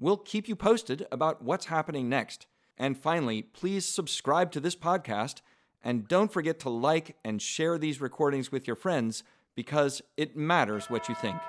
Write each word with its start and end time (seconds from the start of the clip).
We'll 0.00 0.16
keep 0.16 0.48
you 0.48 0.54
posted 0.54 1.06
about 1.10 1.42
what's 1.42 1.66
happening 1.66 2.08
next. 2.08 2.46
And 2.78 2.96
finally, 2.96 3.42
please 3.42 3.84
subscribe 3.84 4.52
to 4.52 4.60
this 4.60 4.76
podcast 4.76 5.40
and 5.82 6.06
don't 6.06 6.32
forget 6.32 6.60
to 6.60 6.70
like 6.70 7.16
and 7.24 7.42
share 7.42 7.78
these 7.78 8.00
recordings 8.00 8.52
with 8.52 8.68
your 8.68 8.76
friends 8.76 9.24
because 9.56 10.00
it 10.16 10.36
matters 10.36 10.88
what 10.88 11.08
you 11.08 11.16
think. 11.16 11.40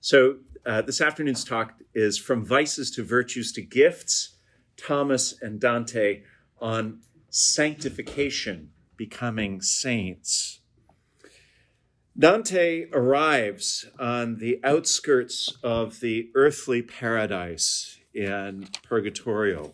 So, 0.00 0.38
uh, 0.66 0.82
this 0.82 1.00
afternoon's 1.00 1.44
talk 1.44 1.74
is 1.94 2.18
From 2.18 2.44
Vices 2.44 2.90
to 2.92 3.04
Virtues 3.04 3.52
to 3.52 3.62
Gifts, 3.62 4.36
Thomas 4.76 5.40
and 5.40 5.60
Dante 5.60 6.22
on 6.64 6.98
sanctification, 7.28 8.70
becoming 8.96 9.60
saints. 9.60 10.60
Dante 12.18 12.86
arrives 12.90 13.84
on 14.00 14.38
the 14.38 14.60
outskirts 14.64 15.58
of 15.62 16.00
the 16.00 16.30
earthly 16.34 16.80
paradise 16.80 17.98
in 18.14 18.68
Purgatorio. 18.82 19.72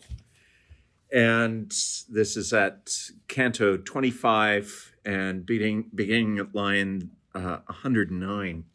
And 1.13 1.71
this 2.09 2.35
is 2.35 2.51
at 2.51 2.93
Canto 3.29 3.77
25 3.77 4.95
and 5.05 5.45
beginning, 5.45 5.85
beginning 5.95 6.39
at 6.39 6.53
line 6.53 7.11
uh, 7.33 7.59
109. 7.67 8.65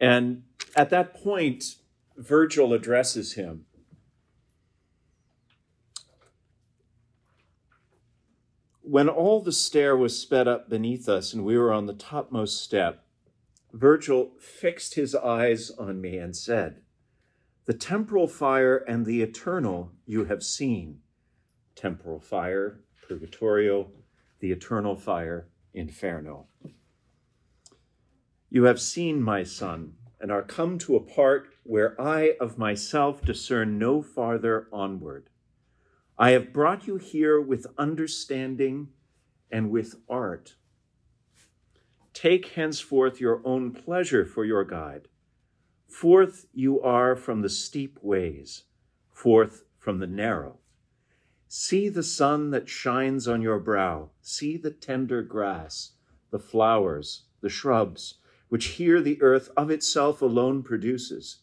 And 0.00 0.42
at 0.74 0.88
that 0.88 1.14
point, 1.14 1.76
Virgil 2.16 2.72
addresses 2.72 3.34
him. 3.34 3.66
When 8.86 9.08
all 9.08 9.40
the 9.40 9.50
stair 9.50 9.96
was 9.96 10.20
sped 10.20 10.46
up 10.46 10.68
beneath 10.68 11.08
us 11.08 11.32
and 11.32 11.42
we 11.42 11.56
were 11.56 11.72
on 11.72 11.86
the 11.86 11.94
topmost 11.94 12.62
step, 12.62 13.06
Virgil 13.72 14.32
fixed 14.38 14.94
his 14.94 15.14
eyes 15.14 15.70
on 15.70 16.02
me 16.02 16.18
and 16.18 16.36
said, 16.36 16.82
The 17.64 17.72
temporal 17.72 18.28
fire 18.28 18.76
and 18.76 19.06
the 19.06 19.22
eternal 19.22 19.92
you 20.04 20.26
have 20.26 20.42
seen. 20.42 21.00
Temporal 21.74 22.20
fire, 22.20 22.80
purgatorio, 23.08 23.90
the 24.40 24.52
eternal 24.52 24.96
fire, 24.96 25.48
inferno. 25.72 26.46
You 28.50 28.64
have 28.64 28.82
seen 28.82 29.22
my 29.22 29.44
son, 29.44 29.94
and 30.20 30.30
are 30.30 30.42
come 30.42 30.76
to 30.80 30.96
a 30.96 31.00
part 31.00 31.48
where 31.62 31.98
I 31.98 32.36
of 32.38 32.58
myself 32.58 33.22
discern 33.22 33.78
no 33.78 34.02
farther 34.02 34.68
onward. 34.70 35.30
I 36.16 36.30
have 36.30 36.52
brought 36.52 36.86
you 36.86 36.96
here 36.96 37.40
with 37.40 37.66
understanding 37.76 38.88
and 39.50 39.70
with 39.70 39.96
art. 40.08 40.54
Take 42.12 42.48
henceforth 42.50 43.20
your 43.20 43.42
own 43.44 43.72
pleasure 43.72 44.24
for 44.24 44.44
your 44.44 44.64
guide. 44.64 45.08
Forth 45.88 46.46
you 46.52 46.80
are 46.80 47.16
from 47.16 47.42
the 47.42 47.48
steep 47.48 47.98
ways, 48.00 48.64
forth 49.12 49.64
from 49.78 49.98
the 49.98 50.06
narrow. 50.06 50.58
See 51.48 51.88
the 51.88 52.02
sun 52.02 52.50
that 52.50 52.68
shines 52.68 53.28
on 53.28 53.42
your 53.42 53.58
brow, 53.58 54.10
see 54.20 54.56
the 54.56 54.70
tender 54.70 55.22
grass, 55.22 55.92
the 56.30 56.38
flowers, 56.38 57.24
the 57.40 57.48
shrubs, 57.48 58.14
which 58.48 58.66
here 58.66 59.00
the 59.00 59.20
earth 59.20 59.50
of 59.56 59.70
itself 59.70 60.22
alone 60.22 60.62
produces, 60.62 61.42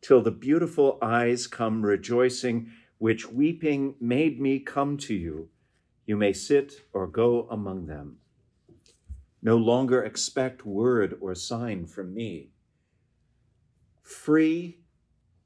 till 0.00 0.22
the 0.22 0.30
beautiful 0.30 0.98
eyes 1.02 1.46
come 1.46 1.84
rejoicing, 1.84 2.70
which 2.98 3.30
weeping 3.30 3.94
made 4.00 4.40
me 4.40 4.58
come 4.58 4.96
to 4.96 5.14
you. 5.14 5.48
You 6.06 6.16
may 6.16 6.32
sit 6.32 6.86
or 6.92 7.06
go 7.06 7.48
among 7.50 7.86
them. 7.86 8.18
No 9.42 9.56
longer 9.56 10.02
expect 10.02 10.64
word 10.64 11.18
or 11.20 11.34
sign 11.34 11.86
from 11.86 12.14
me. 12.14 12.50
Free, 14.02 14.78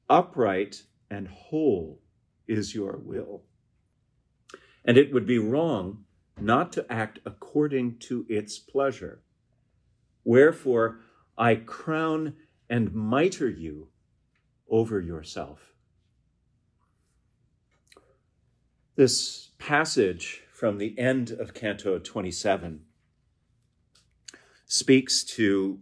upright, 0.09 0.83
and 1.09 1.27
whole 1.27 2.01
is 2.47 2.73
your 2.73 2.97
will. 2.97 3.43
And 4.85 4.97
it 4.97 5.13
would 5.13 5.25
be 5.25 5.37
wrong 5.37 6.05
not 6.39 6.71
to 6.73 6.85
act 6.91 7.19
according 7.25 7.97
to 7.99 8.25
its 8.29 8.57
pleasure. 8.57 9.21
Wherefore 10.23 10.99
I 11.37 11.55
crown 11.55 12.35
and 12.69 12.93
mitre 12.93 13.49
you 13.49 13.89
over 14.69 15.01
yourself. 15.01 15.73
This 18.99 19.51
passage 19.59 20.43
from 20.51 20.77
the 20.77 20.93
end 20.99 21.31
of 21.31 21.53
Canto 21.53 21.99
27 21.99 22.81
speaks 24.65 25.23
to 25.23 25.79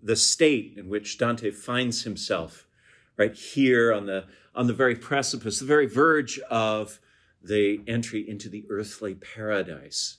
the 0.00 0.14
state 0.14 0.74
in 0.76 0.88
which 0.88 1.18
Dante 1.18 1.50
finds 1.50 2.04
himself 2.04 2.68
right 3.16 3.34
here 3.34 3.92
on 3.92 4.06
the 4.06 4.26
on 4.54 4.68
the 4.68 4.72
very 4.72 4.94
precipice, 4.94 5.58
the 5.58 5.64
very 5.64 5.86
verge 5.86 6.38
of 6.48 7.00
the 7.42 7.80
entry 7.88 8.20
into 8.20 8.48
the 8.48 8.64
earthly 8.70 9.16
paradise. 9.16 10.18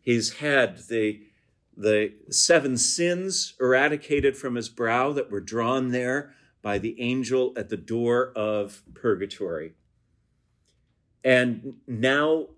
He's 0.00 0.34
had 0.34 0.86
the 0.86 1.22
the 1.76 2.12
seven 2.30 2.76
sins 2.76 3.54
eradicated 3.58 4.36
from 4.36 4.54
his 4.54 4.68
brow 4.68 5.10
that 5.14 5.32
were 5.32 5.40
drawn 5.40 5.88
there 5.88 6.32
by 6.62 6.78
the 6.78 7.00
angel 7.00 7.52
at 7.56 7.70
the 7.70 7.76
door 7.76 8.30
of 8.36 8.84
purgatory. 8.94 9.72
And 11.24 11.74
now 11.86 12.48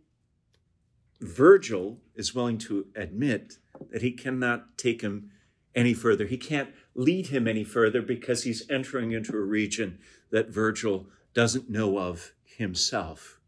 Virgil 1.20 1.98
is 2.14 2.34
willing 2.34 2.58
to 2.58 2.86
admit 2.94 3.58
that 3.90 4.02
he 4.02 4.12
cannot 4.12 4.76
take 4.78 5.02
him 5.02 5.30
any 5.74 5.94
further. 5.94 6.26
He 6.26 6.36
can't 6.36 6.70
lead 6.94 7.28
him 7.28 7.46
any 7.46 7.64
further 7.64 8.02
because 8.02 8.44
he's 8.44 8.68
entering 8.70 9.12
into 9.12 9.36
a 9.36 9.40
region 9.40 9.98
that 10.30 10.48
Virgil 10.48 11.06
doesn't 11.34 11.70
know 11.70 11.98
of 11.98 12.32
himself. 12.44 13.38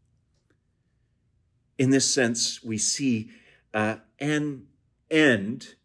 In 1.77 1.89
this 1.89 2.11
sense, 2.13 2.63
we 2.63 2.77
see 2.77 3.29
uh, 3.73 3.97
an 4.19 4.67
end, 5.09 5.75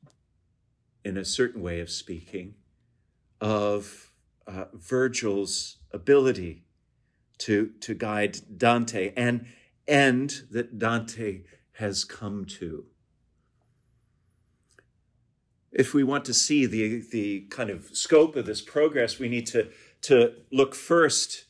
in 1.05 1.17
a 1.17 1.25
certain 1.25 1.63
way 1.63 1.81
of 1.81 1.91
speaking, 1.91 2.55
of 3.41 4.13
uh, 4.47 4.67
Virgil's 4.75 5.79
ability 5.93 6.65
to, 7.39 7.71
to 7.81 7.95
guide 7.95 8.39
Dante, 8.59 9.13
and 9.17 9.47
end 9.87 10.43
that 10.51 10.79
Dante 10.79 11.43
has 11.73 12.05
come 12.05 12.45
to. 12.45 12.85
If 15.71 15.95
we 15.95 16.03
want 16.03 16.25
to 16.25 16.35
see 16.35 16.67
the, 16.67 17.03
the 17.11 17.41
kind 17.51 17.71
of 17.71 17.91
scope 17.93 18.37
of 18.37 18.47
this 18.47 18.61
progress, 18.61 19.19
we 19.19 19.29
need 19.29 19.47
to, 19.49 19.69
to 20.03 20.35
look 20.51 20.75
first 20.75 21.45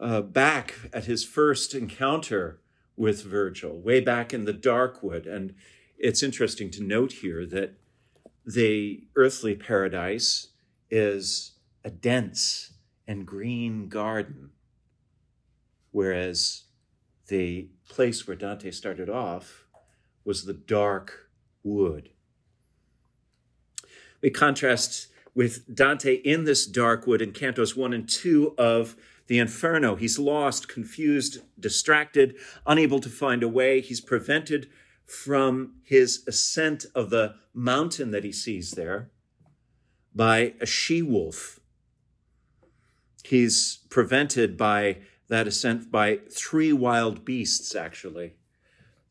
uh, 0.00 0.20
back 0.20 0.74
at 0.92 1.04
his 1.04 1.24
first 1.24 1.74
encounter 1.74 2.60
with 2.96 3.22
Virgil, 3.22 3.80
way 3.80 4.00
back 4.00 4.34
in 4.34 4.44
the 4.44 4.52
Darkwood, 4.52 5.26
and 5.26 5.54
it's 5.96 6.22
interesting 6.22 6.70
to 6.70 6.82
note 6.82 7.12
here 7.12 7.46
that 7.46 7.74
the 8.44 9.04
earthly 9.14 9.54
paradise 9.54 10.48
is 10.90 11.52
a 11.84 11.90
dense 11.90 12.72
and 13.06 13.26
green 13.26 13.88
garden, 13.88 14.50
whereas 15.92 16.64
the 17.28 17.68
place 17.88 18.26
where 18.26 18.36
Dante 18.36 18.70
started 18.72 19.08
off 19.08 19.66
was 20.24 20.44
the 20.44 20.52
dark 20.52 21.30
wood. 21.62 22.10
We 24.20 24.30
contrast 24.30 25.08
with 25.34 25.74
Dante 25.74 26.14
in 26.14 26.44
this 26.44 26.66
dark 26.66 27.06
wood 27.06 27.22
in 27.22 27.32
Cantos 27.32 27.76
1 27.76 27.92
and 27.92 28.08
2 28.08 28.54
of 28.58 28.96
the 29.26 29.38
Inferno. 29.38 29.96
He's 29.96 30.18
lost, 30.18 30.68
confused, 30.68 31.38
distracted, 31.58 32.36
unable 32.66 33.00
to 33.00 33.08
find 33.08 33.42
a 33.42 33.48
way. 33.48 33.80
He's 33.80 34.00
prevented 34.00 34.68
from 35.06 35.74
his 35.82 36.24
ascent 36.26 36.86
of 36.94 37.10
the 37.10 37.34
mountain 37.54 38.10
that 38.10 38.24
he 38.24 38.32
sees 38.32 38.72
there 38.72 39.10
by 40.14 40.54
a 40.60 40.66
she 40.66 41.02
wolf. 41.02 41.60
He's 43.24 43.78
prevented 43.88 44.56
by 44.56 44.98
that 45.32 45.50
sent 45.58 45.90
by 45.90 46.18
three 46.30 46.74
wild 46.74 47.24
beasts, 47.24 47.74
actually, 47.74 48.34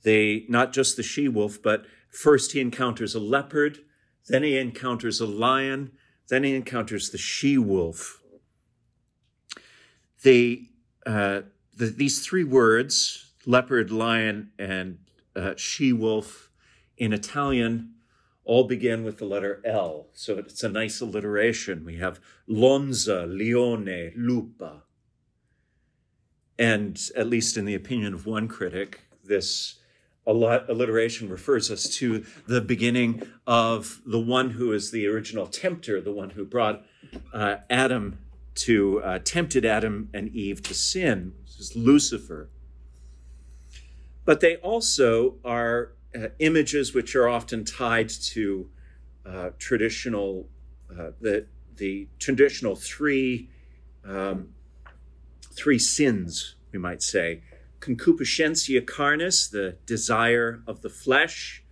they 0.03 0.45
not 0.47 0.71
just 0.71 0.95
the 0.95 1.01
she 1.01 1.27
wolf, 1.27 1.59
but 1.59 1.88
first 2.12 2.51
he 2.51 2.62
encounters 2.62 3.15
a 3.15 3.19
leopard, 3.19 3.79
then 4.27 4.44
he 4.44 4.56
encounters 4.56 5.19
a 5.19 5.25
lion, 5.25 5.94
then 6.29 6.44
he 6.44 6.53
encounters 6.53 7.09
the 7.09 7.18
she 7.18 7.57
wolf. 7.57 8.21
Uh, 10.23 11.41
the, 11.75 11.88
these 11.97 12.23
three 12.23 12.44
words, 12.44 13.31
leopard, 13.47 13.89
lion, 13.89 14.51
and 14.59 15.00
uh, 15.35 15.56
she 15.57 15.91
wolf, 15.91 16.51
in 16.97 17.13
Italian, 17.13 17.95
all 18.44 18.65
begin 18.65 19.03
with 19.03 19.18
the 19.18 19.25
letter 19.25 19.59
L. 19.65 20.09
So 20.13 20.38
it's 20.38 20.62
a 20.62 20.69
nice 20.69 21.01
alliteration. 21.01 21.83
We 21.83 21.97
have 21.97 22.19
lonza, 22.47 23.25
leone, 23.25 24.12
lupa. 24.15 24.83
And 26.61 27.01
at 27.15 27.25
least 27.25 27.57
in 27.57 27.65
the 27.65 27.73
opinion 27.73 28.13
of 28.13 28.27
one 28.27 28.47
critic, 28.47 29.01
this 29.23 29.79
alliteration 30.27 31.27
refers 31.27 31.71
us 31.71 31.89
to 31.95 32.23
the 32.47 32.61
beginning 32.61 33.23
of 33.47 33.99
the 34.05 34.19
one 34.19 34.51
who 34.51 34.71
is 34.71 34.91
the 34.91 35.07
original 35.07 35.47
tempter, 35.47 35.99
the 35.99 36.11
one 36.11 36.29
who 36.29 36.45
brought 36.45 36.85
uh, 37.33 37.55
Adam 37.71 38.19
to, 38.53 39.01
uh, 39.01 39.17
tempted 39.23 39.65
Adam 39.65 40.09
and 40.13 40.29
Eve 40.35 40.61
to 40.61 40.75
sin, 40.75 41.33
this 41.41 41.59
is 41.59 41.75
Lucifer. 41.75 42.51
But 44.23 44.39
they 44.39 44.57
also 44.57 45.37
are 45.43 45.93
uh, 46.13 46.27
images 46.37 46.93
which 46.93 47.15
are 47.15 47.27
often 47.27 47.65
tied 47.65 48.09
to 48.09 48.69
uh, 49.25 49.49
traditional, 49.57 50.47
uh, 50.91 51.09
the, 51.19 51.47
the 51.77 52.07
traditional 52.19 52.75
three, 52.75 53.49
um, 54.05 54.49
three 55.51 55.80
sins, 55.80 56.56
we 56.71 56.80
might 56.80 57.01
say 57.01 57.42
concupiscentia 57.80 58.81
carnis, 58.81 59.50
the 59.50 59.75
desire 59.86 60.62
of 60.68 60.81
the 60.81 60.89
flesh, 60.89 61.63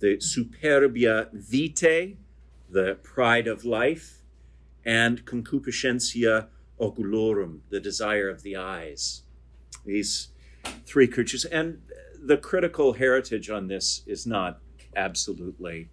the 0.00 0.18
superbia 0.18 1.28
vitae, 1.32 2.16
the 2.68 2.98
pride 3.02 3.46
of 3.46 3.64
life, 3.64 4.18
and 4.84 5.24
concupiscentia 5.24 6.48
oculorum, 6.80 7.60
the 7.70 7.80
desire 7.80 8.28
of 8.28 8.42
the 8.42 8.56
eyes. 8.56 9.22
These 9.86 10.28
three 10.84 11.06
creatures. 11.06 11.44
And 11.46 11.80
the 12.22 12.36
critical 12.36 12.94
heritage 12.94 13.48
on 13.50 13.68
this 13.68 14.02
is 14.06 14.26
not 14.26 14.60
absolutely 14.96 15.88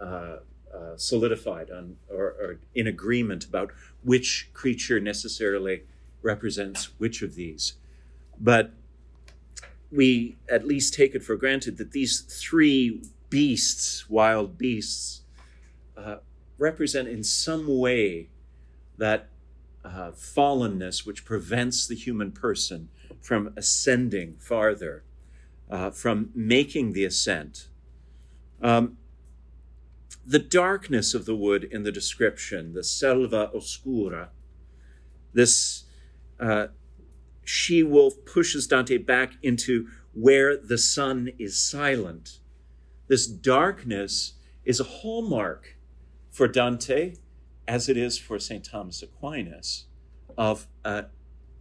uh, 0.00 0.38
uh, 0.74 0.96
solidified 0.96 1.70
on, 1.70 1.96
or, 2.10 2.34
or 2.40 2.60
in 2.74 2.86
agreement 2.86 3.44
about 3.44 3.70
which 4.02 4.50
creature 4.52 4.98
necessarily 4.98 5.84
represents 6.24 6.90
which 6.98 7.22
of 7.22 7.34
these. 7.34 7.74
But 8.40 8.72
we 9.92 10.36
at 10.48 10.66
least 10.66 10.94
take 10.94 11.14
it 11.14 11.22
for 11.22 11.36
granted 11.36 11.76
that 11.76 11.92
these 11.92 12.20
three 12.20 13.02
beasts, 13.30 14.08
wild 14.10 14.58
beasts, 14.58 15.22
uh, 15.96 16.16
represent 16.58 17.06
in 17.08 17.22
some 17.22 17.78
way 17.78 18.30
that 18.96 19.28
uh, 19.84 20.10
fallenness 20.12 21.06
which 21.06 21.24
prevents 21.24 21.86
the 21.86 21.94
human 21.94 22.32
person 22.32 22.88
from 23.20 23.52
ascending 23.56 24.36
farther, 24.38 25.04
uh, 25.70 25.90
from 25.90 26.30
making 26.34 26.92
the 26.92 27.04
ascent. 27.04 27.68
Um, 28.62 28.96
the 30.26 30.38
darkness 30.38 31.12
of 31.12 31.26
the 31.26 31.36
wood 31.36 31.64
in 31.64 31.82
the 31.82 31.92
description, 31.92 32.72
the 32.72 32.82
selva 32.82 33.50
oscura, 33.54 34.28
this 35.34 35.83
uh, 36.40 36.68
she 37.44 37.82
wolf 37.82 38.24
pushes 38.24 38.66
Dante 38.66 38.98
back 38.98 39.34
into 39.42 39.88
where 40.12 40.56
the 40.56 40.78
sun 40.78 41.30
is 41.38 41.58
silent. 41.58 42.38
This 43.08 43.26
darkness 43.26 44.34
is 44.64 44.80
a 44.80 44.84
hallmark 44.84 45.76
for 46.30 46.48
Dante, 46.48 47.14
as 47.68 47.88
it 47.88 47.96
is 47.96 48.18
for 48.18 48.38
St. 48.38 48.64
Thomas 48.64 49.02
Aquinas, 49.02 49.86
of 50.36 50.66
a, 50.84 51.06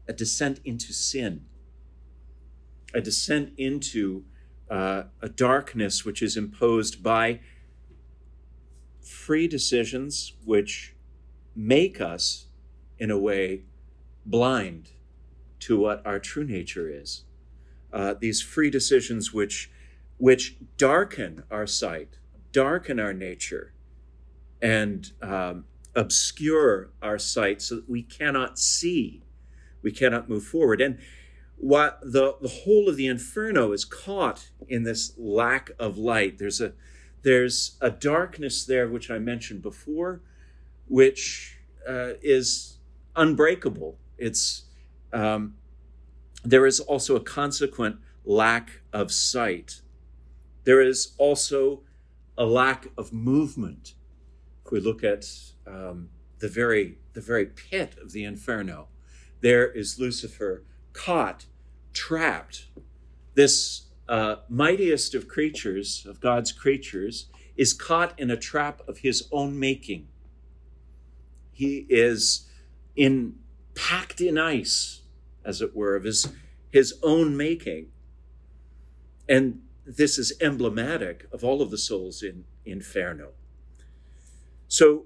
a 0.08 0.14
descent 0.14 0.60
into 0.64 0.94
sin, 0.94 1.46
a 2.94 3.02
descent 3.02 3.54
into 3.58 4.24
uh, 4.70 5.04
a 5.22 5.30
darkness 5.30 6.06
which 6.06 6.22
is 6.22 6.38
imposed 6.38 7.04
by 7.04 7.40
free 9.02 9.48
decisions 9.48 10.34
which 10.46 10.96
make 11.56 12.00
us, 12.00 12.48
in 12.98 13.12
a 13.12 13.18
way, 13.18 13.64
blind 14.26 14.92
to 15.60 15.78
what 15.78 16.06
our 16.06 16.20
true 16.20 16.44
nature 16.44 16.90
is. 16.90 17.24
Uh, 17.92 18.14
these 18.20 18.42
free 18.42 18.70
decisions 18.70 19.34
which, 19.34 19.72
which 20.18 20.58
darken 20.78 21.44
our 21.52 21.68
sight, 21.68 22.18
darken 22.52 23.00
our 23.00 23.14
nature, 23.14 23.74
and 24.62 25.12
um, 25.22 25.66
obscure 25.96 26.90
our 27.02 27.20
sight 27.20 27.62
so 27.62 27.76
that 27.76 27.90
we 27.90 28.02
cannot 28.02 28.58
see, 28.58 29.24
we 29.82 29.92
cannot 29.92 30.30
move 30.30 30.44
forward. 30.44 30.82
And 30.82 30.98
what 31.58 32.00
the, 32.02 32.36
the 32.42 32.50
whole 32.50 32.90
of 32.90 32.98
the 32.98 33.08
inferno 33.08 33.72
is 33.72 33.86
caught 33.86 34.50
in 34.68 34.84
this 34.84 35.14
lack 35.18 35.72
of 35.80 35.98
light. 35.98 36.38
There's 36.38 36.60
a 36.60 36.74
there's 37.22 37.78
a 37.80 37.90
darkness 37.90 38.66
there 38.66 38.90
which 38.90 39.10
I 39.10 39.18
mentioned 39.18 39.62
before, 39.62 40.22
which 40.90 41.58
uh, 41.88 42.16
is 42.22 42.80
unbreakable. 43.16 43.98
It's 44.18 44.64
um, 45.12 45.56
there 46.44 46.66
is 46.66 46.80
also 46.80 47.16
a 47.16 47.22
consequent 47.22 47.98
lack 48.26 48.82
of 48.92 49.12
sight. 49.12 49.82
There 50.64 50.82
is 50.82 51.14
also 51.18 51.82
a 52.38 52.46
lack 52.46 52.88
of 52.98 53.14
movement. 53.14 53.94
If 54.66 54.72
we 54.72 54.80
look 54.80 55.04
at 55.04 55.26
um, 55.68 56.10
the 56.40 56.50
very 56.50 56.98
the 57.14 57.22
very 57.22 57.46
pit 57.46 57.96
of 58.02 58.12
the 58.12 58.24
inferno, 58.24 58.88
there 59.42 59.70
is 59.70 60.00
Lucifer 60.00 60.64
caught, 60.94 61.46
trapped. 61.94 62.68
This 63.36 63.84
uh, 64.08 64.38
mightiest 64.50 65.16
of 65.16 65.28
creatures, 65.28 66.06
of 66.08 66.20
God's 66.20 66.52
creatures, 66.52 67.28
is 67.56 67.74
caught 67.74 68.18
in 68.20 68.32
a 68.32 68.38
trap 68.38 68.82
of 68.88 69.00
his 69.00 69.28
own 69.32 69.60
making. 69.60 70.08
He 71.52 71.86
is 71.90 72.50
in 72.96 73.36
packed 73.76 74.22
in 74.22 74.38
ice 74.38 75.02
as 75.46 75.62
it 75.62 75.76
were, 75.76 75.96
of 75.96 76.04
his, 76.04 76.32
his 76.72 76.94
own 77.04 77.36
making. 77.36 77.88
And 79.28 79.62
this 79.86 80.18
is 80.18 80.34
emblematic 80.42 81.28
of 81.32 81.44
all 81.44 81.62
of 81.62 81.72
the 81.72 81.78
souls 81.78 82.24
in 82.24 82.46
Inferno. 82.66 83.32
So, 84.68 85.06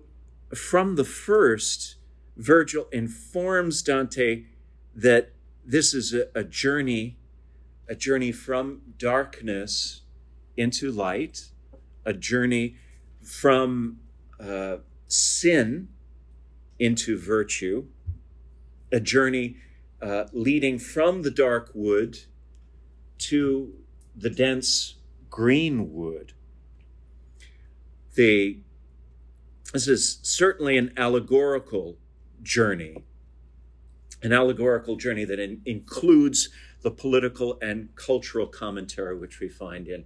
from 0.53 0.95
the 0.95 1.03
first, 1.03 1.95
Virgil 2.37 2.87
informs 2.91 3.81
Dante 3.81 4.43
that 4.95 5.33
this 5.65 5.93
is 5.93 6.13
a, 6.13 6.27
a 6.33 6.43
journey, 6.43 7.17
a 7.89 7.95
journey 7.95 8.31
from 8.31 8.81
darkness 8.97 10.01
into 10.55 10.91
light, 10.91 11.49
a 12.05 12.13
journey 12.13 12.77
from 13.21 13.99
uh, 14.39 14.77
sin 15.07 15.89
into 16.79 17.17
virtue, 17.17 17.85
a 18.91 18.99
journey 18.99 19.57
uh, 20.01 20.25
leading 20.31 20.79
from 20.79 21.23
the 21.23 21.31
dark 21.31 21.71
wood 21.73 22.19
to 23.17 23.73
the 24.15 24.29
dense 24.29 24.95
green 25.29 25.93
wood. 25.93 26.33
The, 28.15 28.59
this 29.73 29.87
is 29.87 30.19
certainly 30.21 30.77
an 30.77 30.93
allegorical 30.97 31.97
journey, 32.41 33.03
an 34.23 34.33
allegorical 34.33 34.95
journey 34.95 35.25
that 35.25 35.39
in, 35.39 35.61
includes 35.65 36.49
the 36.81 36.91
political 36.91 37.57
and 37.61 37.93
cultural 37.95 38.47
commentary 38.47 39.17
which 39.17 39.39
we 39.39 39.49
find 39.49 39.87
in 39.87 40.05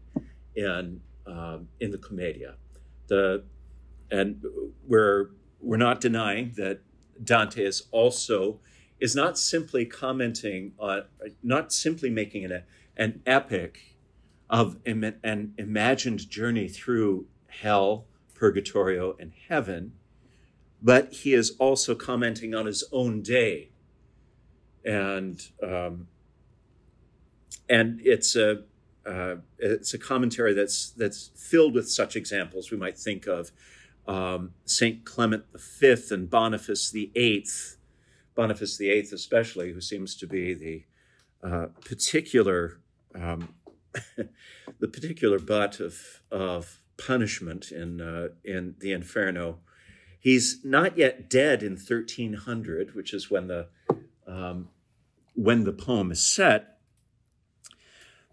in 0.55 1.01
um, 1.27 1.67
in 1.79 1.91
the 1.91 1.97
Commedia. 1.97 2.55
The 3.07 3.43
and 4.09 4.43
we're 4.87 5.29
we're 5.61 5.77
not 5.77 6.01
denying 6.01 6.53
that 6.57 6.81
Dante 7.23 7.63
is 7.63 7.83
also 7.91 8.59
is 9.01 9.15
not 9.15 9.37
simply 9.37 9.83
commenting 9.83 10.73
on, 10.79 11.03
not 11.43 11.73
simply 11.73 12.09
making 12.09 12.45
an, 12.45 12.63
an 12.95 13.21
epic 13.25 13.97
of 14.49 14.77
an 14.85 15.53
imagined 15.57 16.29
journey 16.29 16.67
through 16.67 17.25
hell, 17.47 18.05
purgatorio, 18.35 19.15
and 19.19 19.31
heaven, 19.49 19.93
but 20.81 21.11
he 21.11 21.33
is 21.33 21.55
also 21.57 21.95
commenting 21.95 22.53
on 22.53 22.67
his 22.67 22.83
own 22.91 23.21
day. 23.21 23.69
And, 24.85 25.41
um, 25.63 26.07
and 27.69 28.01
it's 28.03 28.35
a, 28.35 28.63
uh, 29.05 29.35
it's 29.57 29.93
a 29.93 29.97
commentary 29.97 30.53
that's, 30.53 30.91
that's 30.91 31.31
filled 31.35 31.73
with 31.73 31.89
such 31.89 32.15
examples. 32.15 32.71
We 32.71 32.77
might 32.77 32.97
think 32.97 33.25
of 33.25 33.51
um, 34.07 34.51
St. 34.65 35.05
Clement 35.05 35.45
V 35.55 35.95
and 36.11 36.29
Boniface 36.29 36.91
VIII, 36.91 37.45
Boniface 38.35 38.77
VIII, 38.77 39.07
especially, 39.13 39.73
who 39.73 39.81
seems 39.81 40.15
to 40.15 40.27
be 40.27 40.53
the 40.53 40.83
uh, 41.43 41.67
particular 41.83 42.79
um, 43.15 43.55
the 44.79 44.87
particular 44.87 45.39
butt 45.39 45.79
of, 45.79 46.21
of 46.31 46.81
punishment 46.97 47.71
in, 47.71 48.01
uh, 48.01 48.29
in 48.43 48.75
the 48.79 48.91
Inferno. 48.91 49.59
He's 50.19 50.63
not 50.63 50.97
yet 50.97 51.29
dead 51.29 51.63
in 51.63 51.73
1300, 51.73 52.95
which 52.95 53.13
is 53.13 53.31
when 53.31 53.47
the, 53.47 53.67
um, 54.27 54.69
when 55.33 55.63
the 55.63 55.73
poem 55.73 56.11
is 56.11 56.25
set, 56.25 56.77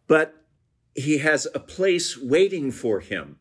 but 0.07 0.45
he 0.95 1.19
has 1.19 1.47
a 1.55 1.61
place 1.61 2.17
waiting 2.17 2.71
for 2.71 3.01
him. 3.01 3.39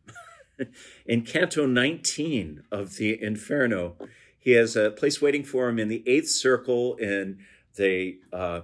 in 1.06 1.22
Canto 1.22 1.66
19 1.66 2.64
of 2.72 2.96
the 2.96 3.22
Inferno, 3.22 3.96
he 4.38 4.52
has 4.52 4.76
a 4.76 4.90
place 4.90 5.20
waiting 5.20 5.44
for 5.44 5.68
him 5.68 5.78
in 5.78 5.88
the 5.88 6.02
eighth 6.06 6.30
circle 6.30 6.96
in 6.96 7.38
the 7.76 8.20
uh, 8.32 8.62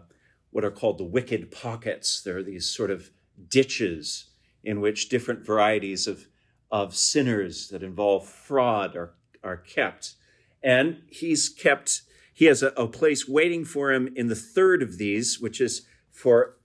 what 0.51 0.65
are 0.65 0.71
called 0.71 0.99
the 0.99 1.05
wicked 1.05 1.51
pockets. 1.51 2.23
There 2.23 2.39
are 2.39 2.43
these 2.43 2.67
sort 2.67 2.93
of 2.93 3.11
ditches 3.49 4.27
in 4.63 4.81
which 4.81 5.09
different 5.09 5.45
varieties 5.45 6.07
of, 6.07 6.29
of 6.71 6.95
sinners 6.95 7.69
that 7.69 7.83
involve 7.83 8.27
fraud 8.29 8.97
are, 8.97 9.15
are 9.43 9.57
kept. 9.57 10.15
And 10.63 11.03
he's 11.11 11.49
kept, 11.49 12.03
he 12.33 12.45
has 12.47 12.63
a, 12.63 12.69
a 12.77 12.87
place 12.87 13.29
waiting 13.29 13.65
for 13.65 13.93
him 13.93 14.13
in 14.15 14.29
the 14.29 14.37
third 14.37 14.81
of 14.81 14.97
these, 14.97 15.41
which 15.41 15.61
is 15.61 15.87
for 16.11 16.57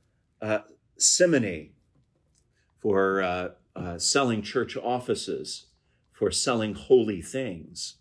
uh, 0.42 0.60
simony, 0.98 1.72
for 2.78 3.22
uh, 3.24 3.50
uh, 3.76 3.98
selling 3.98 4.42
church 4.42 4.78
offices, 4.78 5.66
for 6.12 6.30
selling 6.30 6.76
holy 6.76 7.22
things. 7.22 7.96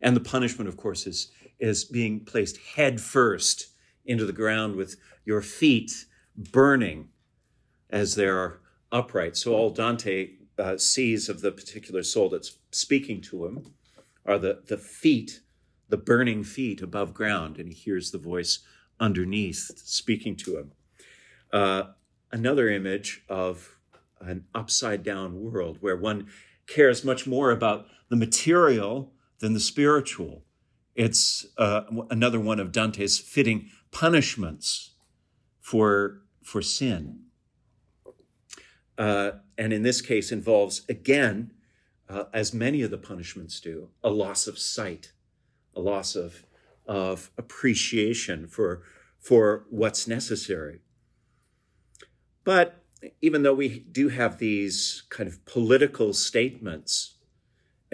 And 0.00 0.14
the 0.14 0.20
punishment, 0.20 0.68
of 0.68 0.76
course, 0.76 1.06
is, 1.06 1.30
is 1.58 1.84
being 1.84 2.20
placed 2.20 2.58
head 2.58 3.00
first 3.00 3.68
into 4.04 4.24
the 4.24 4.32
ground 4.32 4.76
with 4.76 4.96
your 5.24 5.42
feet 5.42 6.06
burning 6.36 7.08
as 7.90 8.14
they 8.14 8.26
are 8.26 8.60
upright. 8.92 9.36
So 9.36 9.54
all 9.54 9.70
Dante 9.70 10.30
uh, 10.58 10.76
sees 10.76 11.28
of 11.28 11.40
the 11.40 11.52
particular 11.52 12.02
soul 12.02 12.28
that's 12.28 12.58
speaking 12.70 13.20
to 13.22 13.46
him 13.46 13.74
are 14.24 14.38
the, 14.38 14.62
the 14.66 14.78
feet, 14.78 15.40
the 15.88 15.96
burning 15.96 16.44
feet 16.44 16.82
above 16.82 17.14
ground, 17.14 17.58
and 17.58 17.68
he 17.68 17.74
hears 17.74 18.10
the 18.10 18.18
voice 18.18 18.60
underneath 18.98 19.72
speaking 19.84 20.36
to 20.36 20.58
him. 20.58 20.72
Uh, 21.52 21.82
another 22.32 22.68
image 22.68 23.22
of 23.28 23.76
an 24.20 24.44
upside 24.54 25.02
down 25.02 25.40
world 25.40 25.78
where 25.80 25.96
one 25.96 26.26
cares 26.66 27.04
much 27.04 27.26
more 27.26 27.50
about 27.50 27.86
the 28.08 28.16
material 28.16 29.12
than 29.38 29.52
the 29.52 29.60
spiritual. 29.60 30.44
It's 30.94 31.46
uh, 31.58 31.82
another 32.10 32.40
one 32.40 32.58
of 32.58 32.72
Dante's 32.72 33.18
fitting 33.18 33.68
punishments 33.90 34.92
for, 35.60 36.22
for 36.42 36.62
sin. 36.62 37.20
Uh, 38.96 39.32
and 39.58 39.72
in 39.72 39.82
this 39.82 40.00
case 40.00 40.32
involves, 40.32 40.82
again, 40.88 41.52
uh, 42.08 42.24
as 42.32 42.54
many 42.54 42.82
of 42.82 42.90
the 42.90 42.98
punishments 42.98 43.60
do, 43.60 43.90
a 44.02 44.10
loss 44.10 44.46
of 44.46 44.58
sight, 44.58 45.12
a 45.74 45.80
loss 45.80 46.16
of, 46.16 46.46
of 46.86 47.30
appreciation 47.36 48.46
for, 48.46 48.82
for 49.18 49.66
what's 49.68 50.06
necessary. 50.06 50.80
But 52.44 52.82
even 53.20 53.42
though 53.42 53.54
we 53.54 53.80
do 53.80 54.08
have 54.08 54.38
these 54.38 55.02
kind 55.10 55.28
of 55.28 55.44
political 55.44 56.12
statements, 56.12 57.15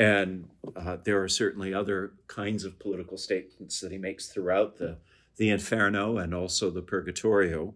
and 0.03 0.49
uh, 0.75 0.97
there 1.05 1.23
are 1.23 1.29
certainly 1.29 1.73
other 1.73 2.15
kinds 2.27 2.65
of 2.65 2.79
political 2.81 3.17
statements 3.17 3.81
that 3.81 3.93
he 3.93 3.99
makes 3.99 4.27
throughout 4.27 4.79
the 4.79 4.99
the 5.37 5.49
Inferno 5.49 6.19
and 6.19 6.35
also 6.35 6.71
the 6.71 6.83
Purgatorio. 6.83 7.75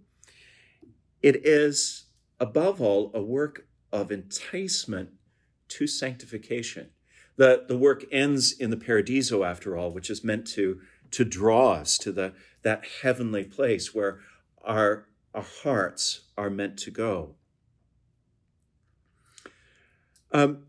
It 1.23 1.47
is, 1.47 2.05
above 2.39 2.83
all, 2.83 3.11
a 3.15 3.23
work 3.23 3.67
of 3.93 4.13
enticement 4.13 5.11
to 5.69 5.87
sanctification. 5.87 6.91
The, 7.37 7.65
the 7.67 7.79
work 7.79 8.05
ends 8.13 8.53
in 8.53 8.71
the 8.71 8.77
Paradiso, 8.77 9.43
after 9.43 9.77
all, 9.77 9.91
which 9.91 10.11
is 10.11 10.23
meant 10.23 10.47
to, 10.49 10.81
to 11.13 11.25
draw 11.25 11.73
us 11.73 11.97
to 11.99 12.13
the, 12.13 12.35
that 12.63 12.85
heavenly 13.03 13.45
place 13.45 13.95
where 13.95 14.21
our, 14.63 15.07
our 15.33 15.47
hearts 15.63 16.29
are 16.37 16.51
meant 16.51 16.77
to 16.81 16.91
go. 16.91 17.37
Um, 20.31 20.67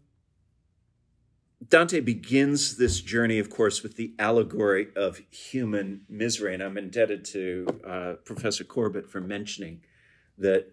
Dante 1.65 1.99
begins 2.01 2.77
this 2.77 3.01
journey, 3.01 3.39
of 3.39 3.49
course, 3.49 3.81
with 3.81 3.95
the 3.95 4.13
allegory 4.19 4.89
of 4.95 5.21
human 5.31 6.01
misery. 6.07 6.53
And 6.53 6.61
I'm 6.61 6.77
indebted 6.77 7.25
to 7.25 7.67
uh, 7.85 8.13
Professor 8.23 8.63
Corbett 8.63 9.09
for 9.09 9.19
mentioning 9.19 9.81
that 10.37 10.71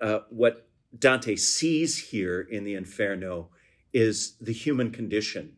uh, 0.00 0.20
what 0.30 0.68
Dante 0.96 1.36
sees 1.36 2.10
here 2.10 2.40
in 2.40 2.64
the 2.64 2.74
Inferno 2.74 3.48
is 3.92 4.36
the 4.40 4.52
human 4.52 4.90
condition, 4.90 5.56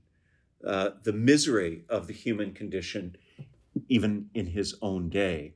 uh, 0.66 0.90
the 1.02 1.12
misery 1.12 1.84
of 1.88 2.06
the 2.06 2.14
human 2.14 2.52
condition, 2.52 3.16
even 3.88 4.30
in 4.34 4.46
his 4.46 4.74
own 4.80 5.08
day. 5.10 5.54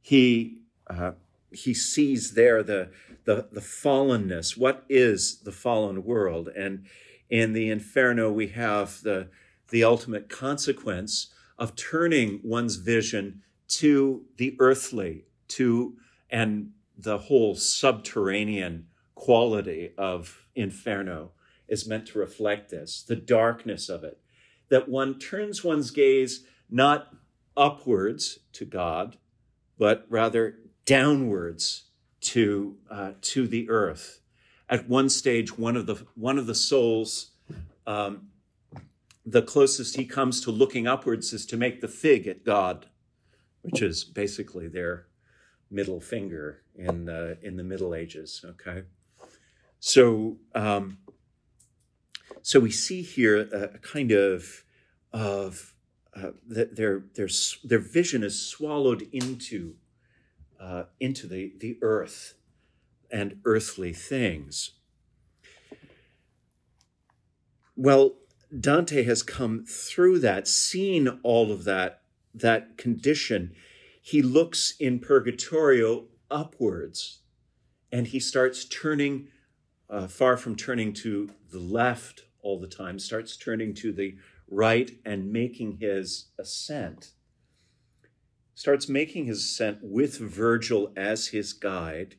He, 0.00 0.58
uh, 0.88 1.12
he 1.50 1.74
sees 1.74 2.34
there 2.34 2.62
the, 2.62 2.90
the, 3.24 3.48
the 3.50 3.60
fallenness. 3.60 4.56
What 4.56 4.84
is 4.88 5.40
the 5.40 5.52
fallen 5.52 6.04
world? 6.04 6.48
And 6.48 6.86
in 7.34 7.52
the 7.52 7.68
inferno, 7.68 8.30
we 8.30 8.46
have 8.46 9.02
the, 9.02 9.28
the 9.70 9.82
ultimate 9.82 10.28
consequence 10.28 11.34
of 11.58 11.74
turning 11.74 12.38
one's 12.44 12.76
vision 12.76 13.42
to 13.66 14.24
the 14.36 14.56
earthly, 14.60 15.24
to 15.48 15.96
and 16.30 16.70
the 16.96 17.18
whole 17.18 17.56
subterranean 17.56 18.86
quality 19.16 19.90
of 19.98 20.46
inferno 20.54 21.32
is 21.66 21.88
meant 21.88 22.06
to 22.06 22.20
reflect 22.20 22.70
this, 22.70 23.02
the 23.02 23.16
darkness 23.16 23.88
of 23.88 24.04
it, 24.04 24.20
that 24.68 24.88
one 24.88 25.18
turns 25.18 25.64
one's 25.64 25.90
gaze 25.90 26.44
not 26.70 27.08
upwards 27.56 28.38
to 28.52 28.64
God, 28.64 29.16
but 29.76 30.06
rather 30.08 30.60
downwards 30.86 31.88
to, 32.20 32.76
uh, 32.88 33.10
to 33.22 33.48
the 33.48 33.68
earth 33.68 34.20
at 34.68 34.88
one 34.88 35.08
stage, 35.08 35.58
one 35.58 35.76
of 35.76 35.86
the 35.86 36.06
one 36.14 36.38
of 36.38 36.46
the 36.46 36.54
souls, 36.54 37.32
um, 37.86 38.28
the 39.24 39.42
closest 39.42 39.96
he 39.96 40.04
comes 40.04 40.40
to 40.42 40.50
looking 40.50 40.86
upwards 40.86 41.32
is 41.32 41.46
to 41.46 41.56
make 41.56 41.80
the 41.80 41.88
fig 41.88 42.26
at 42.26 42.44
God, 42.44 42.86
which 43.62 43.82
is 43.82 44.04
basically 44.04 44.68
their 44.68 45.06
middle 45.70 46.00
finger 46.00 46.62
in 46.76 47.08
in 47.42 47.56
the 47.56 47.64
Middle 47.64 47.94
Ages. 47.94 48.44
Okay, 48.44 48.84
so 49.80 50.38
um, 50.54 50.98
so 52.42 52.60
we 52.60 52.70
see 52.70 53.02
here 53.02 53.48
a, 53.52 53.74
a 53.74 53.78
kind 53.78 54.12
of 54.12 54.64
of 55.12 55.74
uh, 56.16 56.30
their 56.46 57.04
their 57.14 57.28
their 57.64 57.78
vision 57.78 58.22
is 58.22 58.40
swallowed 58.40 59.08
into 59.12 59.74
uh, 60.60 60.84
into 61.00 61.26
the 61.26 61.54
the 61.58 61.78
earth 61.82 62.34
and 63.14 63.36
earthly 63.44 63.92
things. 63.92 64.72
Well, 67.76 68.16
Dante 68.58 69.04
has 69.04 69.22
come 69.22 69.64
through 69.64 70.18
that, 70.18 70.48
seen 70.48 71.20
all 71.22 71.52
of 71.52 71.62
that, 71.62 72.02
that 72.34 72.76
condition. 72.76 73.54
He 74.02 74.20
looks 74.20 74.74
in 74.80 74.98
Purgatorio 74.98 76.06
upwards 76.28 77.20
and 77.92 78.08
he 78.08 78.18
starts 78.18 78.64
turning, 78.64 79.28
uh, 79.88 80.08
far 80.08 80.36
from 80.36 80.56
turning 80.56 80.92
to 80.94 81.30
the 81.52 81.60
left 81.60 82.24
all 82.42 82.58
the 82.58 82.66
time, 82.66 82.98
starts 82.98 83.36
turning 83.36 83.74
to 83.74 83.92
the 83.92 84.16
right 84.50 84.90
and 85.04 85.32
making 85.32 85.78
his 85.80 86.26
ascent. 86.36 87.12
Starts 88.56 88.88
making 88.88 89.26
his 89.26 89.38
ascent 89.38 89.78
with 89.82 90.18
Virgil 90.18 90.92
as 90.96 91.28
his 91.28 91.52
guide 91.52 92.16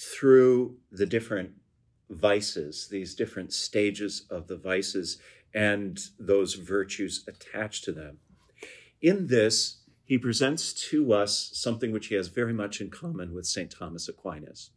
through 0.00 0.76
the 0.90 1.04
different 1.04 1.50
vices, 2.08 2.88
these 2.90 3.14
different 3.14 3.52
stages 3.52 4.26
of 4.30 4.48
the 4.48 4.56
vices 4.56 5.18
and 5.52 5.98
those 6.18 6.54
virtues 6.54 7.24
attached 7.28 7.84
to 7.84 7.92
them. 7.92 8.18
In 9.02 9.26
this, 9.26 9.82
he 10.04 10.16
presents 10.16 10.72
to 10.90 11.12
us 11.12 11.50
something 11.52 11.92
which 11.92 12.06
he 12.06 12.14
has 12.14 12.28
very 12.28 12.52
much 12.52 12.80
in 12.80 12.90
common 12.90 13.34
with 13.34 13.46
St. 13.46 13.70
Thomas 13.70 14.08
Aquinas. 14.08 14.70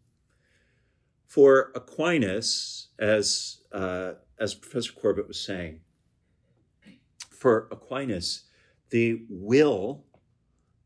For 1.26 1.72
Aquinas, 1.74 2.90
as, 3.00 3.62
uh, 3.72 4.14
as 4.40 4.54
Professor 4.54 4.92
Corbett 4.94 5.28
was 5.28 5.40
saying, 5.40 5.80
for 7.30 7.68
Aquinas, 7.72 8.44
the 8.90 9.26
will 9.30 10.06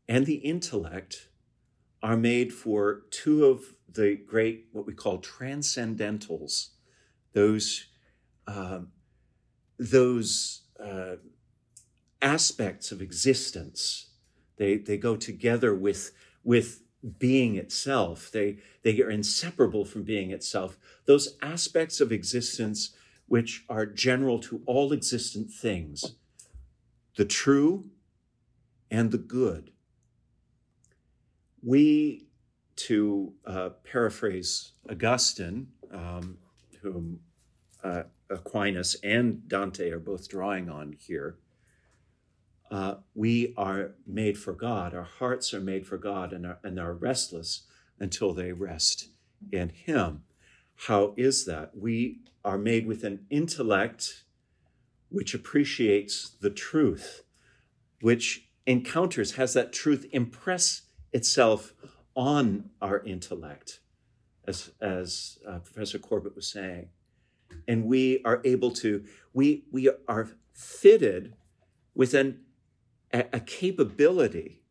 and 0.08 0.24
the 0.24 0.36
intellect 0.36 1.27
are 2.02 2.16
made 2.16 2.52
for 2.52 3.02
two 3.10 3.46
of 3.46 3.74
the 3.92 4.16
great, 4.16 4.66
what 4.72 4.86
we 4.86 4.94
call 4.94 5.18
transcendentals, 5.18 6.68
those, 7.32 7.86
um, 8.46 8.88
those 9.78 10.62
uh, 10.82 11.16
aspects 12.22 12.92
of 12.92 13.02
existence. 13.02 14.10
They, 14.56 14.76
they 14.76 14.96
go 14.96 15.16
together 15.16 15.74
with, 15.74 16.12
with 16.44 16.82
being 17.18 17.56
itself. 17.56 18.30
They, 18.30 18.58
they 18.82 19.00
are 19.02 19.10
inseparable 19.10 19.84
from 19.84 20.02
being 20.02 20.30
itself. 20.30 20.78
Those 21.06 21.36
aspects 21.42 22.00
of 22.00 22.12
existence 22.12 22.90
which 23.26 23.64
are 23.68 23.86
general 23.86 24.38
to 24.40 24.62
all 24.66 24.92
existent 24.92 25.50
things 25.50 26.14
the 27.16 27.24
true 27.24 27.84
and 28.92 29.10
the 29.10 29.18
good. 29.18 29.72
We, 31.62 32.26
to 32.76 33.32
uh, 33.46 33.70
paraphrase 33.84 34.72
Augustine, 34.88 35.68
um, 35.92 36.38
whom 36.82 37.20
uh, 37.82 38.04
Aquinas 38.30 38.96
and 39.02 39.48
Dante 39.48 39.90
are 39.90 39.98
both 39.98 40.28
drawing 40.28 40.68
on 40.68 40.94
here, 40.98 41.38
uh, 42.70 42.96
we 43.14 43.54
are 43.56 43.92
made 44.06 44.38
for 44.38 44.52
God. 44.52 44.94
Our 44.94 45.04
hearts 45.04 45.54
are 45.54 45.60
made 45.60 45.86
for 45.86 45.96
God 45.96 46.32
and 46.32 46.46
are, 46.46 46.58
and 46.62 46.78
are 46.78 46.92
restless 46.92 47.62
until 47.98 48.34
they 48.34 48.52
rest 48.52 49.08
in 49.50 49.70
Him. 49.70 50.24
How 50.86 51.14
is 51.16 51.44
that? 51.46 51.76
We 51.76 52.20
are 52.44 52.58
made 52.58 52.86
with 52.86 53.04
an 53.04 53.26
intellect 53.30 54.24
which 55.08 55.34
appreciates 55.34 56.30
the 56.40 56.50
truth, 56.50 57.22
which 58.00 58.48
encounters, 58.66 59.32
has 59.32 59.54
that 59.54 59.72
truth 59.72 60.06
impress 60.12 60.82
itself 61.12 61.72
on 62.14 62.70
our 62.82 63.00
intellect, 63.04 63.80
as, 64.46 64.70
as 64.80 65.38
uh, 65.48 65.58
Professor 65.58 65.98
Corbett 65.98 66.34
was 66.34 66.50
saying. 66.50 66.88
And 67.66 67.84
we 67.84 68.22
are 68.24 68.40
able 68.44 68.70
to, 68.72 69.04
we, 69.32 69.64
we 69.70 69.90
are 70.06 70.30
fitted 70.52 71.34
with 71.94 72.14
an 72.14 72.40
a, 73.12 73.24
a 73.32 73.40
capability. 73.40 74.62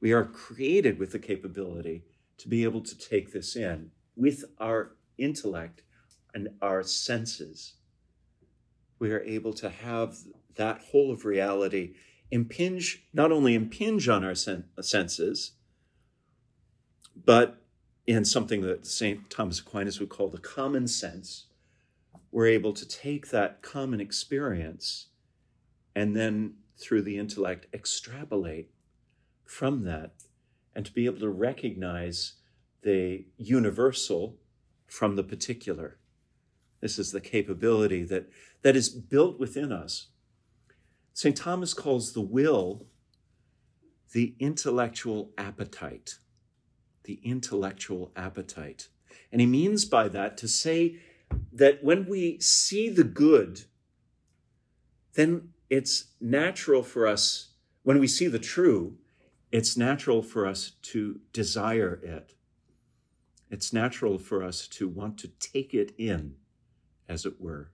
We 0.00 0.12
are 0.12 0.24
created 0.24 0.98
with 0.98 1.12
the 1.12 1.18
capability 1.18 2.04
to 2.38 2.48
be 2.48 2.64
able 2.64 2.82
to 2.82 2.98
take 2.98 3.32
this 3.32 3.56
in 3.56 3.90
with 4.16 4.44
our 4.58 4.96
intellect 5.18 5.82
and 6.34 6.48
our 6.60 6.82
senses. 6.82 7.74
We 8.98 9.12
are 9.12 9.20
able 9.20 9.52
to 9.54 9.70
have 9.70 10.16
that 10.56 10.82
whole 10.90 11.12
of 11.12 11.24
reality 11.24 11.94
impinge, 12.34 13.06
not 13.12 13.30
only 13.30 13.54
impinge 13.54 14.08
on 14.08 14.24
our 14.24 14.34
sen- 14.34 14.64
senses, 14.80 15.52
but 17.24 17.62
in 18.08 18.24
something 18.24 18.60
that 18.62 18.84
St. 18.84 19.30
Thomas 19.30 19.60
Aquinas 19.60 20.00
would 20.00 20.08
call 20.08 20.28
the 20.28 20.38
common 20.38 20.88
sense, 20.88 21.46
we're 22.32 22.48
able 22.48 22.72
to 22.72 22.86
take 22.86 23.28
that 23.28 23.62
common 23.62 24.00
experience 24.00 25.06
and 25.94 26.16
then 26.16 26.54
through 26.76 27.02
the 27.02 27.18
intellect 27.18 27.68
extrapolate 27.72 28.68
from 29.44 29.84
that 29.84 30.10
and 30.74 30.84
to 30.84 30.92
be 30.92 31.06
able 31.06 31.20
to 31.20 31.30
recognize 31.30 32.34
the 32.82 33.26
universal 33.36 34.36
from 34.88 35.14
the 35.14 35.22
particular. 35.22 35.98
This 36.80 36.98
is 36.98 37.12
the 37.12 37.20
capability 37.20 38.02
that, 38.02 38.28
that 38.62 38.74
is 38.74 38.88
built 38.88 39.38
within 39.38 39.70
us. 39.70 40.08
St. 41.14 41.36
Thomas 41.36 41.72
calls 41.72 42.12
the 42.12 42.20
will 42.20 42.86
the 44.12 44.34
intellectual 44.38 45.32
appetite. 45.38 46.18
The 47.04 47.20
intellectual 47.24 48.12
appetite. 48.14 48.88
And 49.32 49.40
he 49.40 49.46
means 49.46 49.84
by 49.84 50.08
that 50.08 50.36
to 50.38 50.48
say 50.48 51.00
that 51.52 51.82
when 51.82 52.06
we 52.06 52.38
see 52.40 52.88
the 52.88 53.04
good, 53.04 53.62
then 55.14 55.50
it's 55.70 56.06
natural 56.20 56.82
for 56.82 57.06
us, 57.06 57.48
when 57.82 57.98
we 57.98 58.06
see 58.06 58.28
the 58.28 58.38
true, 58.38 58.96
it's 59.50 59.76
natural 59.76 60.22
for 60.22 60.46
us 60.46 60.72
to 60.82 61.20
desire 61.32 62.00
it. 62.02 62.34
It's 63.50 63.72
natural 63.72 64.18
for 64.18 64.42
us 64.42 64.66
to 64.68 64.88
want 64.88 65.18
to 65.18 65.28
take 65.28 65.74
it 65.74 65.94
in, 65.96 66.36
as 67.08 67.24
it 67.24 67.40
were. 67.40 67.70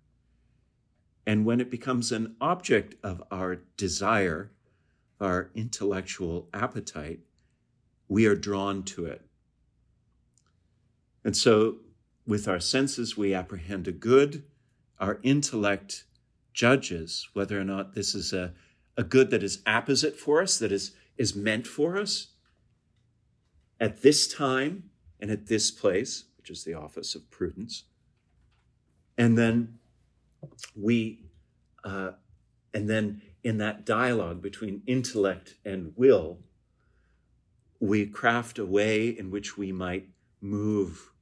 And 1.27 1.45
when 1.45 1.61
it 1.61 1.71
becomes 1.71 2.13
an 2.13 2.37
object 2.41 2.95
of 3.03 3.23
our 3.31 3.57
desire, 3.77 4.51
our 5.21 5.51
intellectual 5.55 6.49
appetite, 6.53 7.21
we 8.09 8.27
are 8.27 8.35
drawn 8.35 8.83
to 8.85 9.07
it. 9.07 9.23
And 11.25 11.37
so, 11.37 11.77
with 12.27 12.49
our 12.49 12.61
senses, 12.61 13.17
we 13.17 13.35
apprehend 13.35 13.87
a 13.87 13.93
good, 13.93 14.45
our 14.99 15.19
intellect 15.23 16.05
judges 16.53 17.29
whether 17.33 17.59
or 17.61 17.65
not 17.65 17.95
this 17.95 18.15
is 18.15 18.33
a, 18.33 18.53
a 18.97 19.05
good 19.05 19.31
that 19.31 19.43
is 19.43 19.63
apposite 19.67 20.19
for 20.19 20.43
us, 20.43 20.59
that 20.59 20.73
is, 20.73 20.93
is 21.17 21.35
meant 21.35 21.67
for 21.67 21.97
us 21.97 22.29
at 23.79 24.03
this 24.03 24.29
time 24.29 24.91
and 25.21 25.31
at 25.31 25.47
this 25.47 25.71
place, 25.71 26.25
which 26.37 26.51
is 26.51 26.65
the 26.65 26.75
office 26.75 27.15
of 27.15 27.31
prudence. 27.31 27.85
And 29.17 29.39
then 29.39 29.79
we, 30.75 31.25
uh, 31.85 32.13
and 32.73 32.89
then 32.89 33.23
in 33.43 33.59
that 33.59 33.85
dialogue 33.85 34.43
between 34.43 34.83
intellect 34.87 35.57
and 35.65 35.93
will, 35.97 36.39
we 37.81 38.07
craft 38.07 38.59
a 38.59 38.67
way 38.67 39.09
in 39.09 39.31
which 39.31 39.57
we 39.57 39.73
might 39.73 40.09
move 40.41 41.13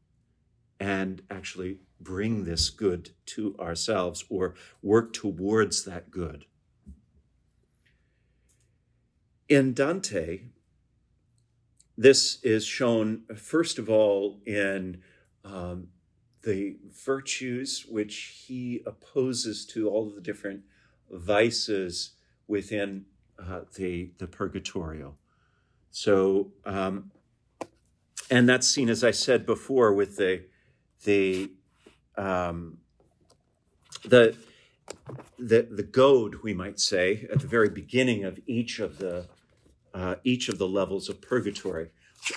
and 0.80 1.22
actually 1.30 1.78
bring 2.00 2.44
this 2.44 2.70
good 2.70 3.10
to 3.26 3.56
ourselves 3.58 4.24
or 4.28 4.54
work 4.82 5.12
towards 5.12 5.84
that 5.84 6.10
good. 6.10 6.44
In 9.48 9.72
Dante, 9.72 10.42
this 11.96 12.42
is 12.44 12.64
shown, 12.64 13.22
first 13.36 13.78
of 13.78 13.88
all, 13.88 14.40
in 14.46 15.02
um, 15.44 15.88
the 16.48 16.76
virtues 17.04 17.84
which 17.86 18.44
he 18.46 18.82
opposes 18.86 19.66
to 19.66 19.90
all 19.90 20.08
of 20.08 20.14
the 20.14 20.20
different 20.22 20.62
vices 21.10 22.12
within 22.46 23.04
uh, 23.38 23.60
the, 23.76 24.12
the 24.16 24.26
purgatorio. 24.26 25.14
So, 25.90 26.52
um, 26.64 27.10
and 28.30 28.48
that's 28.48 28.66
seen, 28.66 28.88
as 28.88 29.04
I 29.04 29.10
said 29.10 29.44
before, 29.44 29.92
with 29.92 30.16
the, 30.16 30.44
the 31.04 31.50
um, 32.16 32.78
the 34.04 34.34
the 35.38 35.68
the 35.70 35.82
goad, 35.82 36.36
we 36.42 36.54
might 36.54 36.80
say, 36.80 37.28
at 37.32 37.40
the 37.40 37.46
very 37.46 37.68
beginning 37.68 38.24
of 38.24 38.40
each 38.46 38.80
of 38.80 38.98
the 38.98 39.28
uh, 39.94 40.16
each 40.24 40.48
of 40.48 40.58
the 40.58 40.66
levels 40.66 41.08
of 41.08 41.20
purgatory, 41.20 41.90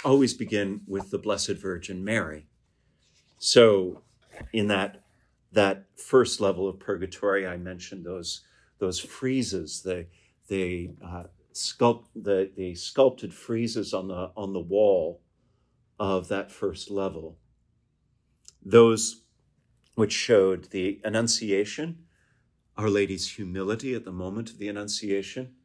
always 0.03 0.33
begin 0.33 0.81
with 0.85 1.11
the 1.11 1.17
Blessed 1.17 1.57
Virgin 1.57 2.03
Mary. 2.03 2.45
So, 3.43 4.03
in 4.53 4.67
that 4.67 5.03
that 5.51 5.85
first 5.97 6.39
level 6.39 6.69
of 6.69 6.79
purgatory, 6.79 7.47
I 7.47 7.57
mentioned 7.57 8.05
those 8.05 8.41
those 8.77 9.03
friezes, 9.03 9.81
the 9.81 10.05
the 10.47 10.91
uh, 11.03 11.23
sculpt 11.51 12.05
the 12.15 12.51
the 12.55 12.75
sculpted 12.75 13.31
friezes 13.31 13.97
on 13.97 14.09
the 14.09 14.31
on 14.37 14.53
the 14.53 14.59
wall 14.59 15.21
of 15.99 16.27
that 16.27 16.51
first 16.51 16.91
level. 16.91 17.39
Those 18.63 19.23
which 19.95 20.13
showed 20.13 20.65
the 20.65 21.01
Annunciation, 21.03 22.05
Our 22.77 22.91
Lady's 22.91 23.27
humility 23.37 23.95
at 23.95 24.05
the 24.05 24.11
moment 24.11 24.51
of 24.51 24.59
the 24.59 24.67
Annunciation, 24.67 25.55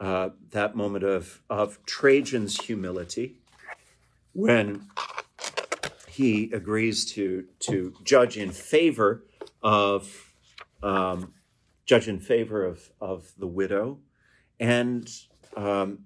uh, 0.00 0.30
that 0.50 0.74
moment 0.74 1.04
of, 1.04 1.40
of 1.48 1.78
Trajan's 1.86 2.60
humility 2.62 3.38
when 4.32 4.88
he 6.16 6.50
agrees 6.52 7.04
to, 7.04 7.44
to 7.60 7.92
judge 8.02 8.38
in 8.38 8.50
favor 8.50 9.24
of 9.62 10.32
um, 10.82 11.34
judge 11.84 12.08
in 12.08 12.18
favor 12.18 12.64
of, 12.64 12.90
of 13.00 13.32
the 13.36 13.46
widow 13.46 13.98
and 14.58 15.10
um, 15.56 16.00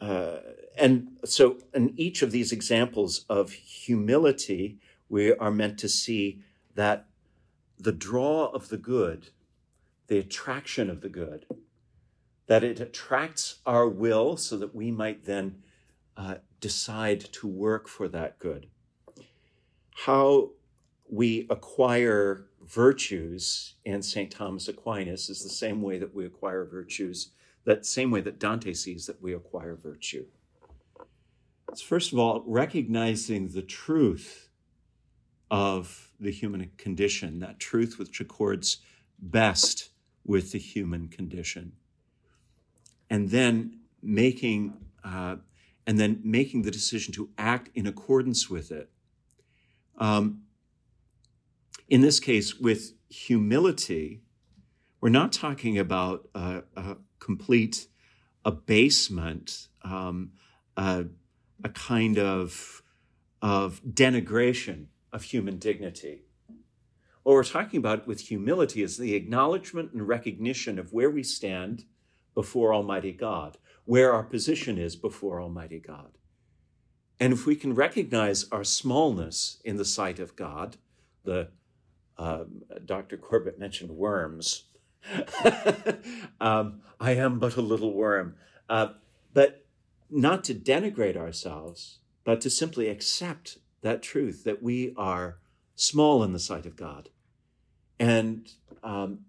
uh, 0.00 0.36
and 0.78 1.18
so 1.24 1.58
in 1.74 1.92
each 1.96 2.22
of 2.22 2.30
these 2.30 2.52
examples 2.52 3.24
of 3.28 3.52
humility 3.52 4.78
we 5.08 5.32
are 5.34 5.50
meant 5.50 5.78
to 5.78 5.88
see 5.88 6.42
that 6.74 7.06
the 7.78 7.92
draw 7.92 8.46
of 8.46 8.68
the 8.68 8.76
good, 8.76 9.30
the 10.08 10.18
attraction 10.18 10.90
of 10.90 11.00
the 11.00 11.08
good, 11.08 11.46
that 12.46 12.62
it 12.62 12.80
attracts 12.80 13.60
our 13.64 13.88
will 13.88 14.36
so 14.36 14.56
that 14.56 14.74
we 14.74 14.90
might 14.90 15.24
then 15.24 15.62
uh, 16.16 16.34
decide 16.60 17.20
to 17.20 17.46
work 17.46 17.88
for 17.88 18.08
that 18.08 18.38
good. 18.38 18.66
How 20.06 20.52
we 21.10 21.46
acquire 21.50 22.46
virtues 22.66 23.74
in 23.84 24.00
St. 24.00 24.30
Thomas 24.30 24.66
Aquinas 24.66 25.28
is 25.28 25.42
the 25.42 25.50
same 25.50 25.82
way 25.82 25.98
that 25.98 26.14
we 26.14 26.24
acquire 26.24 26.64
virtues, 26.64 27.32
that 27.64 27.84
same 27.84 28.10
way 28.10 28.22
that 28.22 28.38
Dante 28.38 28.72
sees 28.72 29.04
that 29.04 29.20
we 29.20 29.34
acquire 29.34 29.76
virtue. 29.76 30.24
It's 31.70 31.82
first 31.82 32.14
of 32.14 32.18
all 32.18 32.42
recognizing 32.46 33.48
the 33.48 33.60
truth 33.60 34.48
of 35.50 36.10
the 36.18 36.32
human 36.32 36.70
condition, 36.78 37.40
that 37.40 37.58
truth 37.58 37.98
which 37.98 38.22
accords 38.22 38.78
best 39.18 39.90
with 40.24 40.52
the 40.52 40.58
human 40.58 41.08
condition. 41.08 41.72
And 43.10 43.28
then 43.28 43.80
making 44.02 44.78
uh, 45.04 45.36
and 45.86 45.98
then 45.98 46.22
making 46.24 46.62
the 46.62 46.70
decision 46.70 47.12
to 47.14 47.28
act 47.36 47.68
in 47.74 47.86
accordance 47.86 48.48
with 48.48 48.72
it. 48.72 48.88
Um, 50.00 50.42
in 51.88 52.00
this 52.00 52.18
case, 52.18 52.58
with 52.58 52.94
humility, 53.08 54.22
we're 55.00 55.10
not 55.10 55.32
talking 55.32 55.78
about 55.78 56.28
a, 56.34 56.62
a 56.74 56.96
complete 57.18 57.86
abasement, 58.44 59.68
um, 59.82 60.32
a, 60.76 61.04
a 61.62 61.68
kind 61.68 62.18
of, 62.18 62.82
of 63.42 63.82
denigration 63.84 64.86
of 65.12 65.24
human 65.24 65.58
dignity. 65.58 66.22
What 67.22 67.34
we're 67.34 67.44
talking 67.44 67.78
about 67.78 68.06
with 68.06 68.20
humility 68.20 68.82
is 68.82 68.96
the 68.96 69.14
acknowledgement 69.14 69.92
and 69.92 70.08
recognition 70.08 70.78
of 70.78 70.92
where 70.92 71.10
we 71.10 71.22
stand 71.22 71.84
before 72.34 72.72
Almighty 72.72 73.12
God, 73.12 73.58
where 73.84 74.14
our 74.14 74.22
position 74.22 74.78
is 74.78 74.96
before 74.96 75.42
Almighty 75.42 75.78
God. 75.78 76.16
And 77.20 77.34
if 77.34 77.44
we 77.44 77.54
can 77.54 77.74
recognize 77.74 78.46
our 78.50 78.64
smallness 78.64 79.60
in 79.62 79.76
the 79.76 79.84
sight 79.84 80.18
of 80.18 80.34
God, 80.34 80.78
the 81.24 81.48
um, 82.16 82.62
Dr. 82.84 83.18
Corbett 83.18 83.58
mentioned 83.58 83.90
worms. 83.90 84.64
um, 86.40 86.80
I 86.98 87.12
am 87.12 87.38
but 87.38 87.56
a 87.56 87.62
little 87.62 87.92
worm. 87.94 88.36
Uh, 88.68 88.88
but 89.32 89.66
not 90.10 90.44
to 90.44 90.54
denigrate 90.54 91.16
ourselves, 91.16 91.98
but 92.24 92.40
to 92.40 92.50
simply 92.50 92.88
accept 92.88 93.58
that 93.82 94.02
truth 94.02 94.44
that 94.44 94.62
we 94.62 94.94
are 94.96 95.38
small 95.74 96.22
in 96.22 96.32
the 96.32 96.38
sight 96.38 96.66
of 96.66 96.76
God, 96.76 97.08
and 97.98 98.50
um, 98.82 99.20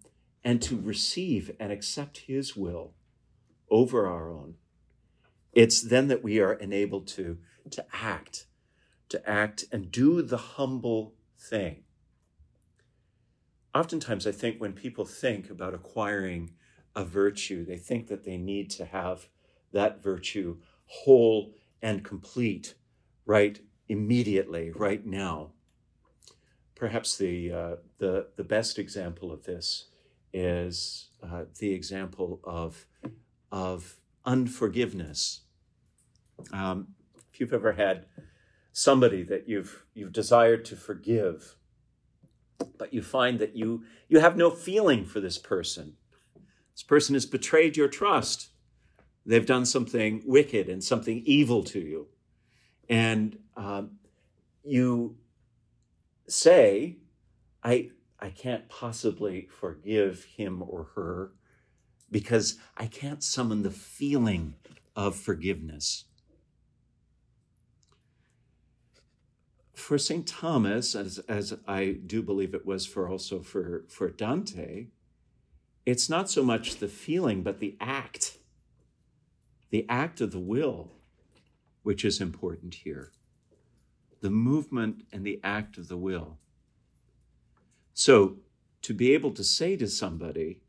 and 0.43 0.61
to 0.63 0.79
receive 0.79 1.55
and 1.59 1.71
accept 1.71 2.19
His 2.27 2.55
will 2.55 2.93
over 3.69 4.07
our 4.07 4.29
own. 4.29 4.55
It's 5.53 5.81
then 5.81 6.07
that 6.09 6.23
we 6.23 6.39
are 6.39 6.53
enabled 6.53 7.07
to 7.09 7.37
to 7.69 7.85
act, 7.93 8.47
to 9.09 9.29
act 9.29 9.65
and 9.71 9.91
do 9.91 10.21
the 10.21 10.37
humble 10.37 11.13
thing. 11.37 11.83
Oftentimes, 13.73 14.27
I 14.27 14.31
think 14.31 14.59
when 14.59 14.73
people 14.73 15.05
think 15.05 15.49
about 15.49 15.73
acquiring 15.73 16.51
a 16.95 17.05
virtue, 17.05 17.65
they 17.65 17.77
think 17.77 18.07
that 18.07 18.25
they 18.25 18.37
need 18.37 18.69
to 18.71 18.85
have 18.85 19.27
that 19.71 20.03
virtue 20.03 20.57
whole 20.85 21.53
and 21.81 22.03
complete 22.03 22.75
right 23.25 23.59
immediately, 23.87 24.71
right 24.71 25.05
now. 25.05 25.51
Perhaps 26.75 27.17
the, 27.17 27.51
uh, 27.51 27.75
the, 27.99 28.27
the 28.35 28.43
best 28.43 28.77
example 28.77 29.31
of 29.31 29.45
this 29.45 29.85
is 30.33 31.09
uh, 31.23 31.43
the 31.59 31.73
example 31.73 32.41
of, 32.43 32.85
of 33.51 33.97
unforgiveness. 34.25 35.41
Um, 36.51 36.87
you've 37.41 37.53
ever 37.53 37.73
had 37.73 38.05
somebody 38.71 39.23
that 39.23 39.49
you've, 39.49 39.83
you've 39.93 40.13
desired 40.13 40.63
to 40.63 40.75
forgive, 40.75 41.55
but 42.77 42.93
you 42.93 43.01
find 43.01 43.39
that 43.39 43.55
you, 43.55 43.83
you 44.07 44.19
have 44.19 44.37
no 44.37 44.51
feeling 44.51 45.03
for 45.03 45.19
this 45.19 45.37
person, 45.37 45.97
this 46.73 46.83
person 46.83 47.15
has 47.15 47.25
betrayed 47.25 47.75
your 47.75 47.89
trust. 47.89 48.49
They've 49.25 49.45
done 49.45 49.65
something 49.65 50.23
wicked 50.25 50.69
and 50.69 50.83
something 50.83 51.21
evil 51.25 51.63
to 51.65 51.79
you. 51.79 52.07
And 52.89 53.37
um, 53.55 53.99
you 54.63 55.17
say, 56.27 56.97
I, 57.63 57.89
I 58.19 58.29
can't 58.29 58.67
possibly 58.69 59.47
forgive 59.59 60.23
him 60.23 60.63
or 60.63 60.89
her 60.95 61.33
because 62.09 62.57
I 62.77 62.87
can't 62.87 63.23
summon 63.23 63.63
the 63.63 63.69
feeling 63.69 64.55
of 64.95 65.15
forgiveness. 65.15 66.05
For 69.73 69.97
St. 69.97 70.27
Thomas, 70.27 70.95
as, 70.95 71.19
as 71.27 71.53
I 71.67 71.97
do 72.05 72.21
believe 72.21 72.53
it 72.53 72.65
was 72.65 72.85
for 72.85 73.07
also 73.07 73.41
for, 73.41 73.85
for 73.87 74.09
Dante, 74.09 74.87
it's 75.85 76.09
not 76.09 76.29
so 76.29 76.43
much 76.43 76.77
the 76.77 76.87
feeling, 76.87 77.41
but 77.41 77.59
the 77.59 77.77
act, 77.79 78.37
the 79.69 79.85
act 79.89 80.21
of 80.21 80.31
the 80.31 80.39
will, 80.39 80.91
which 81.83 82.05
is 82.05 82.21
important 82.21 82.75
here. 82.75 83.11
The 84.21 84.29
movement 84.29 85.03
and 85.11 85.25
the 85.25 85.39
act 85.43 85.77
of 85.77 85.87
the 85.87 85.97
will. 85.97 86.37
So, 87.93 88.37
to 88.83 88.93
be 88.93 89.13
able 89.13 89.31
to 89.31 89.43
say 89.43 89.75
to 89.77 89.87
somebody, 89.87 90.61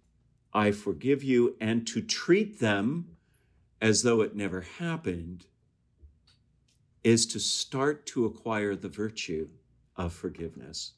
I 0.55 0.71
forgive 0.71 1.23
you, 1.23 1.57
and 1.61 1.87
to 1.89 2.03
treat 2.03 2.61
them 2.61 3.17
as 3.81 4.03
though 4.03 4.21
it 4.21 4.37
never 4.37 4.61
happened, 4.61 5.47
is 7.05 7.27
to 7.27 7.41
start 7.41 8.07
to 8.07 8.27
acquire 8.27 8.77
the 8.77 8.89
virtue 8.89 9.49
of 9.97 10.13
forgiveness. 10.13 10.93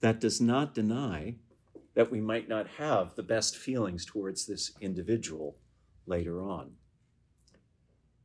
That 0.00 0.20
does 0.20 0.40
not 0.40 0.74
deny 0.74 1.36
that 1.94 2.10
we 2.10 2.20
might 2.20 2.48
not 2.48 2.66
have 2.78 3.14
the 3.14 3.22
best 3.22 3.56
feelings 3.56 4.04
towards 4.04 4.46
this 4.46 4.72
individual 4.80 5.56
later 6.06 6.42
on. 6.42 6.72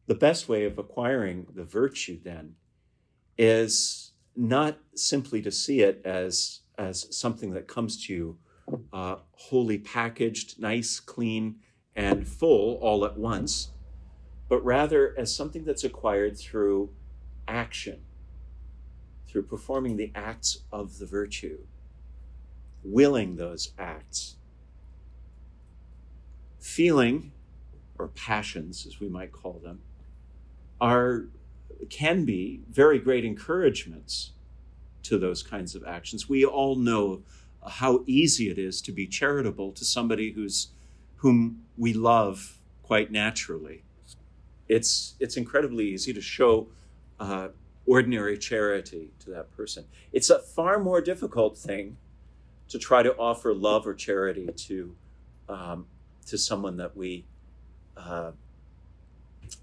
The 0.07 0.15
best 0.15 0.49
way 0.49 0.65
of 0.65 0.77
acquiring 0.77 1.47
the 1.53 1.63
virtue, 1.63 2.19
then, 2.23 2.55
is 3.37 4.11
not 4.35 4.77
simply 4.95 5.41
to 5.41 5.51
see 5.51 5.81
it 5.81 6.01
as, 6.03 6.61
as 6.77 7.15
something 7.15 7.51
that 7.51 7.67
comes 7.67 8.05
to 8.05 8.13
you 8.13 8.37
uh, 8.93 9.17
wholly 9.31 9.77
packaged, 9.77 10.59
nice, 10.59 10.99
clean, 10.99 11.55
and 11.95 12.27
full 12.27 12.75
all 12.75 13.05
at 13.05 13.17
once, 13.17 13.69
but 14.49 14.63
rather 14.65 15.15
as 15.17 15.33
something 15.33 15.63
that's 15.63 15.83
acquired 15.83 16.37
through 16.37 16.89
action, 17.47 18.01
through 19.27 19.43
performing 19.43 19.95
the 19.95 20.11
acts 20.15 20.63
of 20.71 20.97
the 20.97 21.05
virtue 21.05 21.59
willing 22.83 23.35
those 23.35 23.73
acts. 23.77 24.35
Feeling, 26.59 27.31
or 27.97 28.07
passions 28.09 28.85
as 28.85 28.99
we 28.99 29.09
might 29.09 29.31
call 29.31 29.59
them, 29.63 29.81
are 30.79 31.25
can 31.89 32.25
be 32.25 32.61
very 32.69 32.99
great 32.99 33.23
encouragements 33.23 34.31
to 35.03 35.17
those 35.17 35.41
kinds 35.41 35.75
of 35.75 35.83
actions. 35.85 36.27
We 36.27 36.43
all 36.43 36.75
know 36.75 37.23
how 37.65 38.03
easy 38.05 38.49
it 38.49 38.57
is 38.57 38.81
to 38.81 38.91
be 38.91 39.07
charitable 39.07 39.71
to 39.73 39.85
somebody 39.85 40.31
who's 40.31 40.69
whom 41.17 41.63
we 41.77 41.93
love 41.93 42.59
quite 42.83 43.11
naturally. 43.11 43.83
It's 44.69 45.15
it's 45.19 45.35
incredibly 45.35 45.87
easy 45.89 46.13
to 46.13 46.21
show 46.21 46.67
uh, 47.19 47.49
ordinary 47.85 48.37
charity 48.37 49.11
to 49.19 49.31
that 49.31 49.51
person. 49.51 49.85
It's 50.13 50.29
a 50.29 50.39
far 50.39 50.79
more 50.79 51.01
difficult 51.01 51.57
thing 51.57 51.97
to 52.69 52.77
try 52.77 53.03
to 53.03 53.15
offer 53.15 53.53
love 53.53 53.87
or 53.87 53.95
charity 53.95 54.47
to 54.55 54.95
um, 55.49 55.87
to 56.27 56.37
someone 56.37 56.77
that 56.77 56.95
we 56.95 57.25
uh, 57.97 58.31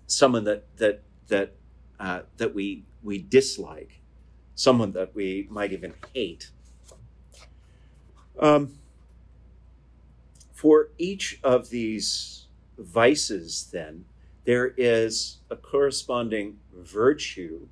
someone 0.06 0.44
that 0.44 0.64
that 0.76 1.02
that 1.28 1.54
uh, 2.00 2.22
that 2.36 2.54
we 2.54 2.84
we 3.02 3.18
dislike, 3.18 4.00
someone 4.54 4.90
that 4.92 5.14
we 5.14 5.46
might 5.50 5.72
even 5.72 5.94
hate. 6.12 6.50
Um, 8.38 8.78
for 10.52 10.88
each 10.98 11.38
of 11.42 11.70
these 11.70 12.46
vices, 12.78 13.68
then, 13.72 14.04
there 14.46 14.72
is 14.76 15.38
a 15.50 15.56
corresponding 15.56 16.58
virtue 16.72 17.66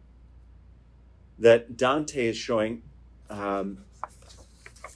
that 1.39 1.77
Dante 1.77 2.27
is 2.27 2.37
showing 2.37 2.83
um, 3.31 3.79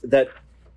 that 0.03 0.29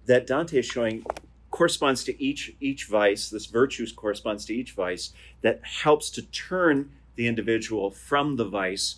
that 0.05 0.25
Dante 0.27 0.59
is 0.59 0.65
showing 0.65 1.03
corresponds 1.49 2.03
to 2.05 2.23
each 2.23 2.55
each 2.61 2.85
vice. 2.85 3.29
This 3.29 3.47
virtue 3.47 3.85
corresponds 3.95 4.45
to 4.45 4.53
each 4.55 4.71
vice 4.73 5.11
that 5.41 5.61
helps 5.63 6.09
to 6.11 6.21
turn 6.21 6.91
the 7.15 7.27
individual 7.27 7.89
from 7.89 8.35
the 8.37 8.45
vice 8.45 8.97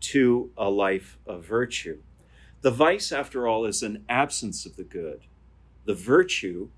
to 0.00 0.50
a 0.56 0.70
life 0.70 1.18
of 1.26 1.44
virtue. 1.44 1.98
The 2.60 2.70
vice, 2.70 3.10
after 3.10 3.48
all, 3.48 3.64
is 3.64 3.82
an 3.82 4.04
absence 4.08 4.66
of 4.66 4.76
the 4.76 4.84
good. 4.84 5.22
The 5.86 5.94
virtue, 5.94 6.68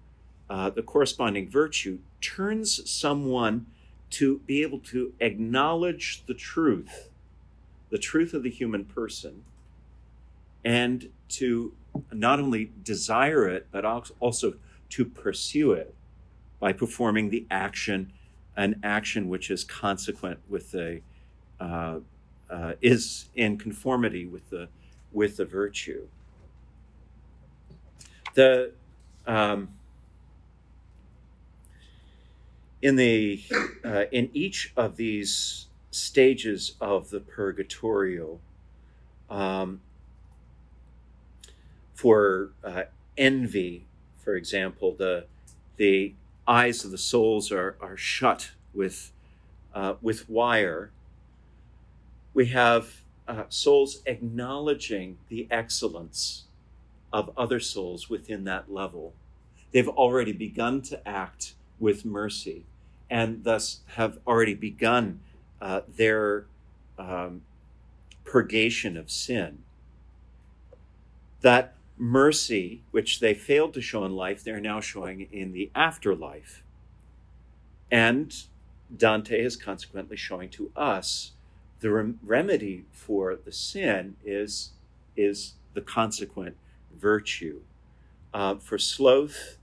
uh, 0.49 0.71
the 0.71 0.83
corresponding 0.83 1.51
virtue, 1.51 1.99
turns 2.21 2.89
someone 2.89 3.67
to 4.11 4.38
be 4.40 4.62
able 4.62 4.81
to 4.81 5.12
acknowledge 5.20 6.25
the 6.27 6.35
truth, 6.35 7.09
the 7.90 7.99
truth 7.99 8.35
of 8.35 8.42
the 8.42 8.51
human 8.51 8.85
person, 8.85 9.44
and 10.64 11.11
to 11.29 11.73
not 12.12 12.40
only 12.40 12.70
desire 12.83 13.49
it, 13.49 13.66
but 13.70 13.85
also 13.85 14.55
to 14.90 15.05
pursue 15.05 15.73
it 15.73 15.94
by 16.59 16.73
performing 16.73 17.31
the 17.31 17.46
action, 17.51 18.12
an 18.57 18.79
action 18.83 19.29
which 19.29 19.51
is 19.51 19.64
consequent 19.64 20.38
with 20.49 20.70
the, 20.73 21.01
uh, 21.61 21.99
uh, 22.51 22.73
is 22.83 23.29
in 23.35 23.57
conformity 23.57 24.27
with 24.27 24.49
the, 24.51 24.68
with 25.12 25.37
the 25.37 25.44
virtue. 25.44 26.07
The, 28.35 28.73
um, 29.27 29.68
in 32.83 32.97
the 32.97 33.43
uh, 33.85 34.05
in 34.11 34.31
each 34.33 34.73
of 34.77 34.97
these 34.97 35.66
stages 35.90 36.77
of 36.81 37.11
the 37.11 37.21
purgatorio, 37.21 38.38
um, 39.29 39.81
for 41.95 42.51
uh, 42.64 42.85
envy, 43.16 43.85
for 44.19 44.35
example, 44.35 44.95
the 44.97 45.27
the 45.77 46.14
eyes 46.47 46.85
of 46.85 46.90
the 46.90 46.99
souls 46.99 47.53
are 47.53 47.77
are 47.81 47.97
shut 47.97 48.53
with 48.73 49.12
uh, 49.75 49.95
with 50.01 50.29
wire. 50.29 50.90
We 52.33 52.47
have 52.47 53.03
uh, 53.29 53.45
souls 53.49 54.03
acknowledging 54.07 55.19
the 55.29 55.47
excellence 55.51 56.45
of 57.12 57.31
other 57.37 57.61
souls 57.61 58.09
within 58.09 58.45
that 58.45 58.73
level. 58.73 59.12
They've 59.73 59.88
already 59.88 60.33
begun 60.33 60.81
to 60.83 61.07
act 61.09 61.55
with 61.79 62.05
mercy 62.05 62.64
and 63.11 63.44
thus 63.44 63.81
have 63.96 64.18
already 64.27 64.55
begun 64.55 65.20
uh, 65.61 65.81
their 65.88 66.46
um, 66.99 67.42
purgation 68.25 68.96
of 68.96 69.11
sin. 69.11 69.59
That 71.40 71.75
mercy, 71.99 72.83
which 72.92 73.20
they 73.20 73.35
failed 73.35 73.75
to 73.75 73.83
show 73.83 74.05
in 74.05 74.14
life, 74.14 74.42
they're 74.42 74.61
now 74.61 74.81
showing 74.81 75.29
in 75.33 75.53
the 75.53 75.70
afterlife. 75.75 76.62
And 77.90 78.35
Dante 78.96 79.40
is 79.40 79.57
consequently 79.57 80.16
showing 80.16 80.49
to 80.51 80.70
us 80.77 81.33
the 81.81 81.90
rem- 81.90 82.20
remedy 82.23 82.85
for 82.92 83.37
the 83.37 83.53
sin 83.53 84.16
is, 84.25 84.70
is 85.16 85.55
the 85.75 85.81
consequent 85.81 86.57
virtue. 86.99 87.61
Uh, 88.33 88.57
for 88.57 88.79
sloth, 88.79 89.57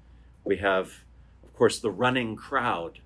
we 0.43 0.57
have, 0.57 1.03
of 1.43 1.53
course, 1.55 1.79
the 1.79 1.91
running 1.91 2.36
crowd. 2.36 2.99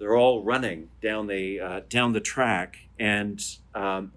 They're 0.00 0.16
all 0.16 0.42
running 0.42 0.88
down 1.02 1.26
the 1.26 1.60
uh, 1.60 1.80
down 1.90 2.14
the 2.14 2.20
track, 2.20 2.78
and 2.98 3.38
um, 3.74 4.12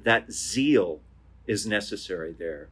that 0.00 0.32
zeal 0.32 1.00
is 1.48 1.66
necessary 1.66 2.32
there. 2.32 2.68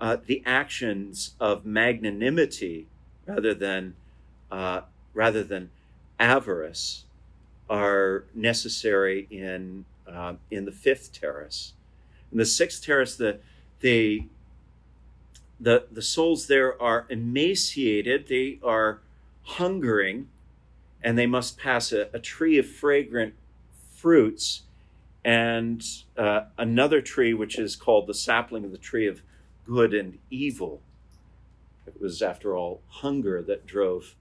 Uh, 0.00 0.16
the 0.24 0.44
actions 0.46 1.34
of 1.40 1.66
magnanimity, 1.66 2.86
rather 3.26 3.52
than 3.52 3.94
uh, 4.50 4.82
rather 5.12 5.42
than 5.42 5.70
avarice, 6.20 7.04
are 7.68 8.26
necessary 8.32 9.26
in 9.28 9.84
uh, 10.06 10.34
in 10.52 10.64
the 10.66 10.72
fifth 10.72 11.12
terrace. 11.12 11.72
In 12.30 12.38
the 12.38 12.46
sixth 12.46 12.84
terrace, 12.84 13.16
the 13.16 13.40
the 13.80 14.26
the, 15.58 15.86
the 15.90 16.02
souls 16.02 16.46
there 16.46 16.80
are 16.80 17.06
emaciated, 17.08 18.28
they 18.28 18.58
are 18.64 19.00
hungering, 19.42 20.28
and 21.02 21.18
they 21.18 21.26
must 21.26 21.58
pass 21.58 21.92
a, 21.92 22.08
a 22.12 22.18
tree 22.18 22.58
of 22.58 22.66
fragrant 22.66 23.34
fruits 23.94 24.62
and 25.24 25.84
uh, 26.16 26.42
another 26.58 27.00
tree, 27.00 27.32
which 27.32 27.58
is 27.58 27.76
called 27.76 28.06
the 28.06 28.14
sapling 28.14 28.64
of 28.64 28.72
the 28.72 28.78
tree 28.78 29.06
of 29.06 29.22
good 29.64 29.94
and 29.94 30.18
evil. 30.30 30.80
It 31.86 32.00
was, 32.00 32.22
after 32.22 32.56
all, 32.56 32.80
hunger 32.88 33.42
that 33.42 33.66
drove 33.66 34.14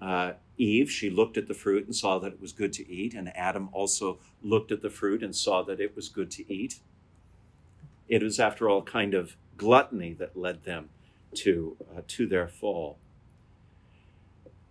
uh, 0.00 0.32
Eve. 0.56 0.90
She 0.90 1.10
looked 1.10 1.36
at 1.36 1.48
the 1.48 1.54
fruit 1.54 1.84
and 1.84 1.94
saw 1.94 2.18
that 2.18 2.32
it 2.32 2.40
was 2.40 2.52
good 2.52 2.72
to 2.74 2.90
eat, 2.90 3.14
and 3.14 3.34
Adam 3.36 3.68
also 3.72 4.18
looked 4.42 4.72
at 4.72 4.82
the 4.82 4.90
fruit 4.90 5.22
and 5.22 5.34
saw 5.34 5.62
that 5.62 5.80
it 5.80 5.94
was 5.94 6.08
good 6.08 6.30
to 6.32 6.52
eat. 6.52 6.80
It 8.08 8.22
was, 8.22 8.40
after 8.40 8.68
all, 8.68 8.82
kind 8.82 9.14
of 9.14 9.36
gluttony 9.56 10.14
that 10.14 10.36
led 10.36 10.64
them 10.64 10.88
to, 11.34 11.76
uh, 11.94 12.00
to 12.08 12.26
their 12.26 12.48
fall. 12.48 12.98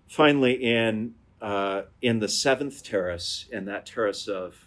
Finally, 0.07 0.53
in, 0.53 1.13
uh, 1.41 1.83
in 2.01 2.19
the 2.19 2.27
seventh 2.27 2.83
terrace, 2.83 3.45
in 3.51 3.65
that 3.65 3.85
terrace 3.85 4.27
of, 4.27 4.65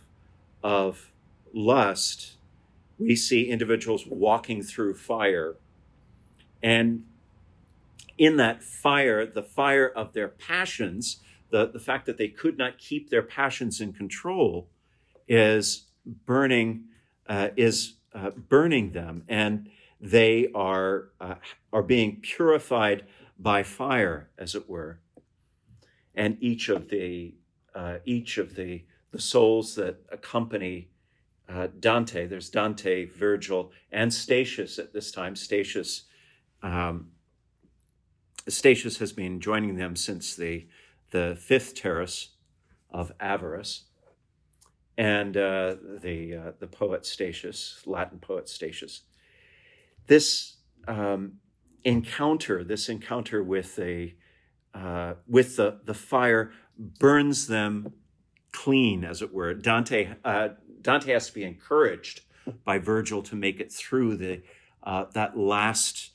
of 0.63 1.11
lust, 1.53 2.37
we 2.99 3.17
see 3.17 3.51
individuals 3.51 4.07
walking 4.07 4.63
through 4.63 4.95
fire. 4.95 5.57
And 6.63 7.05
in 8.17 8.37
that 8.37 8.63
fire, 8.63 9.27
the 9.27 9.43
fire 9.43 9.89
of 9.89 10.13
their 10.13 10.29
passions, 10.29 11.19
the, 11.51 11.67
the 11.67 11.81
fact 11.81 12.07
that 12.07 12.17
they 12.17 12.29
could 12.29 12.57
not 12.57 12.79
keep 12.79 13.11
their 13.11 13.23
passions 13.23 13.81
in 13.81 13.93
control, 13.93 14.69
is 15.29 15.87
burning, 16.27 16.85
uh, 17.29 17.49
is 17.57 17.95
uh, 18.15 18.31
burning 18.31 18.93
them. 18.93 19.25
And 19.29 19.69
they 20.01 20.49
are, 20.55 21.09
uh, 21.21 21.37
are 21.73 21.83
being 21.83 22.21
purified 22.21 23.05
by 23.39 23.63
fire, 23.63 24.29
as 24.39 24.55
it 24.55 24.69
were. 24.69 25.01
And 26.15 26.37
each 26.41 26.69
of 26.69 26.89
the, 26.89 27.35
uh, 27.75 27.99
each 28.05 28.39
of 28.39 28.55
the, 28.55 28.85
the 29.13 29.21
souls 29.21 29.75
that 29.77 29.97
accompany 30.11 30.89
uh, 31.49 31.69
Dante, 31.81 32.27
there's 32.27 32.51
Dante, 32.51 33.05
Virgil, 33.07 33.73
and 33.91 34.13
Statius 34.13 34.79
at 34.79 34.93
this 34.93 35.11
time. 35.11 35.37
Statius, 35.37 36.05
um, 36.63 37.09
Statius 38.49 38.99
has 38.99 39.13
been 39.13 39.41
joining 39.41 39.77
them 39.77 39.97
since 39.97 40.35
the, 40.37 40.67
the 41.11 41.37
fifth 41.41 41.75
terrace 41.75 42.31
of 42.91 43.13
avarice. 43.21 43.85
And 44.99 45.37
uh, 45.37 45.77
the, 46.03 46.37
uh, 46.37 46.53
the 46.59 46.67
poet 46.67 47.07
Statius, 47.07 47.83
Latin 47.87 48.19
poet 48.19 48.49
Statius, 48.49 49.03
this 50.07 50.57
um, 50.87 51.35
encounter, 51.85 52.63
this 52.63 52.89
encounter 52.89 53.43
with 53.43 53.79
a 53.79 54.15
uh, 54.75 55.15
with 55.27 55.57
the 55.57 55.81
the 55.85 55.95
fire, 55.95 56.53
burns 56.79 57.47
them 57.47 57.93
clean, 58.53 59.05
as 59.05 59.23
it 59.23 59.33
were. 59.33 59.55
Dante 59.55 60.15
uh, 60.25 60.51
Dante 60.81 61.13
has 61.13 61.29
to 61.29 61.35
be 61.35 61.45
encouraged 61.45 62.23
by 62.65 62.79
Virgil 62.79 63.23
to 63.23 63.37
make 63.37 63.61
it 63.61 63.73
through 63.73 64.17
the 64.17 64.43
uh, 64.83 65.07
that 65.15 65.37
last 65.37 66.11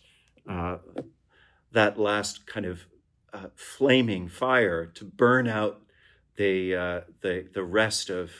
uh, 0.49 0.77
that 1.71 1.99
last 1.99 2.45
kind 2.47 2.65
of 2.65 2.85
uh, 3.33 3.47
flaming 3.55 4.27
fire 4.27 4.85
to 4.85 5.05
burn 5.05 5.47
out 5.47 5.81
the 6.35 6.75
uh, 6.75 7.01
the 7.21 7.47
the 7.53 7.63
rest 7.63 8.09
of 8.09 8.31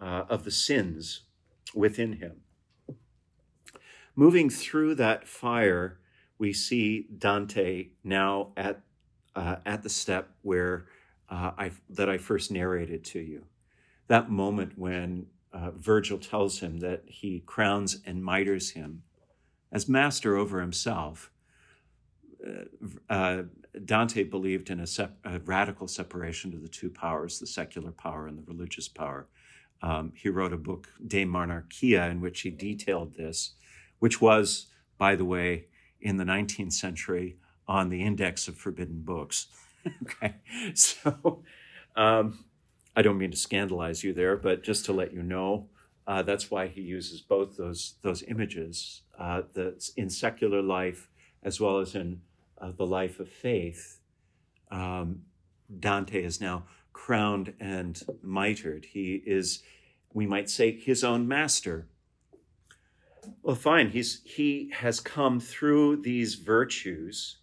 of 0.00 0.44
the 0.44 0.50
sins 0.50 1.22
within 1.74 2.14
him. 2.14 2.40
Moving 4.16 4.48
through 4.48 4.94
that 4.96 5.28
fire, 5.28 5.98
we 6.38 6.52
see 6.52 7.06
Dante 7.16 7.88
now 8.02 8.52
at 8.56 8.80
uh, 9.40 9.56
at 9.64 9.82
the 9.82 9.88
step 9.88 10.28
where 10.42 10.86
uh, 11.30 11.52
I 11.56 11.70
that 11.88 12.08
I 12.08 12.18
first 12.18 12.50
narrated 12.50 13.04
to 13.06 13.20
you. 13.20 13.46
That 14.08 14.30
moment 14.30 14.76
when 14.76 15.26
uh, 15.52 15.70
Virgil 15.70 16.18
tells 16.18 16.60
him 16.60 16.80
that 16.80 17.04
he 17.06 17.42
crowns 17.46 18.00
and 18.04 18.22
miters 18.22 18.70
him 18.70 19.02
as 19.72 19.88
master 19.88 20.36
over 20.36 20.60
himself. 20.60 21.30
Uh, 22.44 23.12
uh, 23.12 23.42
Dante 23.84 24.24
believed 24.24 24.70
in 24.70 24.80
a, 24.80 24.86
sep- 24.86 25.18
a, 25.24 25.38
radical 25.40 25.86
separation 25.86 26.54
of 26.54 26.62
the 26.62 26.68
two 26.68 26.88
powers, 26.90 27.38
the 27.38 27.46
secular 27.46 27.92
power 27.92 28.26
and 28.26 28.38
the 28.38 28.42
religious 28.42 28.88
power. 28.88 29.28
Um, 29.82 30.12
he 30.16 30.28
wrote 30.28 30.52
a 30.52 30.56
book, 30.56 30.88
De 31.06 31.24
Monarchia, 31.24 32.08
in 32.08 32.20
which 32.20 32.40
he 32.40 32.50
detailed 32.50 33.14
this 33.14 33.52
which 34.00 34.20
was, 34.20 34.66
by 34.98 35.14
the 35.14 35.24
way, 35.24 35.66
in 36.00 36.16
the 36.16 36.24
19th 36.24 36.72
century 36.72 37.36
on 37.70 37.88
the 37.88 38.02
index 38.02 38.48
of 38.48 38.56
forbidden 38.56 39.00
books. 39.00 39.46
okay, 40.02 40.34
so 40.74 41.42
um, 41.94 42.44
I 42.96 43.02
don't 43.02 43.16
mean 43.16 43.30
to 43.30 43.36
scandalize 43.36 44.02
you 44.02 44.12
there, 44.12 44.36
but 44.36 44.64
just 44.64 44.84
to 44.86 44.92
let 44.92 45.14
you 45.14 45.22
know, 45.22 45.68
uh, 46.04 46.22
that's 46.22 46.50
why 46.50 46.66
he 46.66 46.80
uses 46.80 47.20
both 47.20 47.56
those 47.56 47.94
those 48.02 48.24
images 48.24 49.02
uh, 49.18 49.42
that's 49.54 49.90
in 49.90 50.10
secular 50.10 50.60
life 50.60 51.08
as 51.44 51.60
well 51.60 51.78
as 51.78 51.94
in 51.94 52.20
uh, 52.60 52.72
the 52.76 52.84
life 52.84 53.20
of 53.20 53.28
faith. 53.28 54.00
Um, 54.72 55.22
Dante 55.78 56.22
is 56.22 56.40
now 56.40 56.64
crowned 56.92 57.54
and 57.60 58.02
mitred. 58.20 58.86
He 58.86 59.22
is, 59.24 59.62
we 60.12 60.26
might 60.26 60.50
say, 60.50 60.72
his 60.76 61.04
own 61.04 61.28
master 61.28 61.86
well, 63.42 63.56
fine. 63.56 63.90
He's, 63.90 64.22
he 64.24 64.70
has 64.74 65.00
come 65.00 65.40
through 65.40 66.02
these 66.02 66.36
virtues 66.36 67.36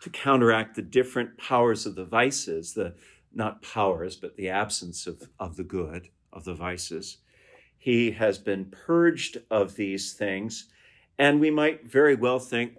to 0.00 0.10
counteract 0.10 0.76
the 0.76 0.82
different 0.82 1.36
powers 1.38 1.86
of 1.86 1.94
the 1.94 2.04
vices, 2.04 2.74
the 2.74 2.94
not 3.32 3.62
powers, 3.62 4.16
but 4.16 4.36
the 4.36 4.48
absence 4.48 5.06
of, 5.06 5.28
of 5.38 5.56
the 5.56 5.64
good, 5.64 6.08
of 6.32 6.44
the 6.44 6.54
vices. 6.54 7.18
He 7.76 8.10
has 8.12 8.38
been 8.38 8.66
purged 8.66 9.38
of 9.50 9.76
these 9.76 10.12
things, 10.12 10.68
and 11.18 11.40
we 11.40 11.50
might 11.50 11.86
very 11.86 12.14
well 12.14 12.38
think 12.38 12.78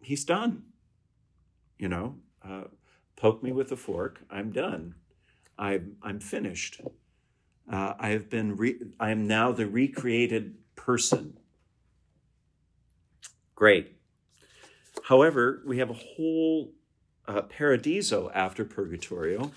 he's 0.00 0.24
done. 0.24 0.62
You 1.78 1.88
know, 1.88 2.16
uh, 2.44 2.64
poke 3.16 3.42
me 3.42 3.52
with 3.52 3.70
a 3.72 3.76
fork, 3.76 4.20
I'm 4.30 4.50
done. 4.50 4.94
I'm, 5.58 5.96
I'm 6.02 6.20
finished. 6.20 6.80
Uh, 7.70 7.94
I 7.98 8.08
have 8.10 8.30
been, 8.30 8.56
re- 8.56 8.80
I 8.98 9.10
am 9.10 9.26
now 9.26 9.52
the 9.52 9.66
recreated 9.66 10.54
person. 10.76 11.38
Great. 13.54 13.97
However, 15.08 15.62
we 15.64 15.78
have 15.78 15.88
a 15.88 15.94
whole 15.94 16.74
uh, 17.26 17.40
Paradiso 17.40 18.30
after 18.34 18.62
Purgatorio, 18.62 19.52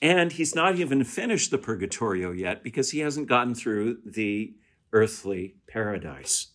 and 0.00 0.32
he's 0.32 0.56
not 0.56 0.74
even 0.74 1.04
finished 1.04 1.52
the 1.52 1.58
Purgatorio 1.58 2.32
yet 2.32 2.64
because 2.64 2.90
he 2.90 2.98
hasn't 2.98 3.28
gotten 3.28 3.54
through 3.54 3.98
the 4.04 4.56
earthly 4.92 5.54
paradise. 5.68 6.48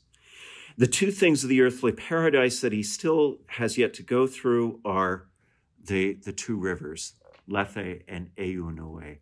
The 0.77 0.87
two 0.87 1.09
things 1.09 1.43
of 1.45 1.49
the 1.49 1.61
earthly 1.61 1.93
paradise 1.93 2.59
that 2.59 2.73
he 2.73 2.83
still 2.83 3.37
has 3.47 3.77
yet 3.77 3.93
to 3.93 4.03
go 4.03 4.27
through 4.27 4.81
are 4.83 5.29
the, 5.81 6.15
the 6.15 6.33
two 6.33 6.57
rivers, 6.57 7.13
Lethe 7.47 8.01
and 8.09 8.31
Eunoe. 8.35 9.19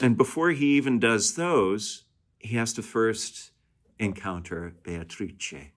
And 0.00 0.16
before 0.16 0.50
he 0.50 0.76
even 0.76 0.98
does 0.98 1.36
those, 1.36 2.06
he 2.40 2.56
has 2.56 2.72
to 2.72 2.82
first 2.82 3.52
encounter 4.00 4.74
Beatrice. 4.82 5.70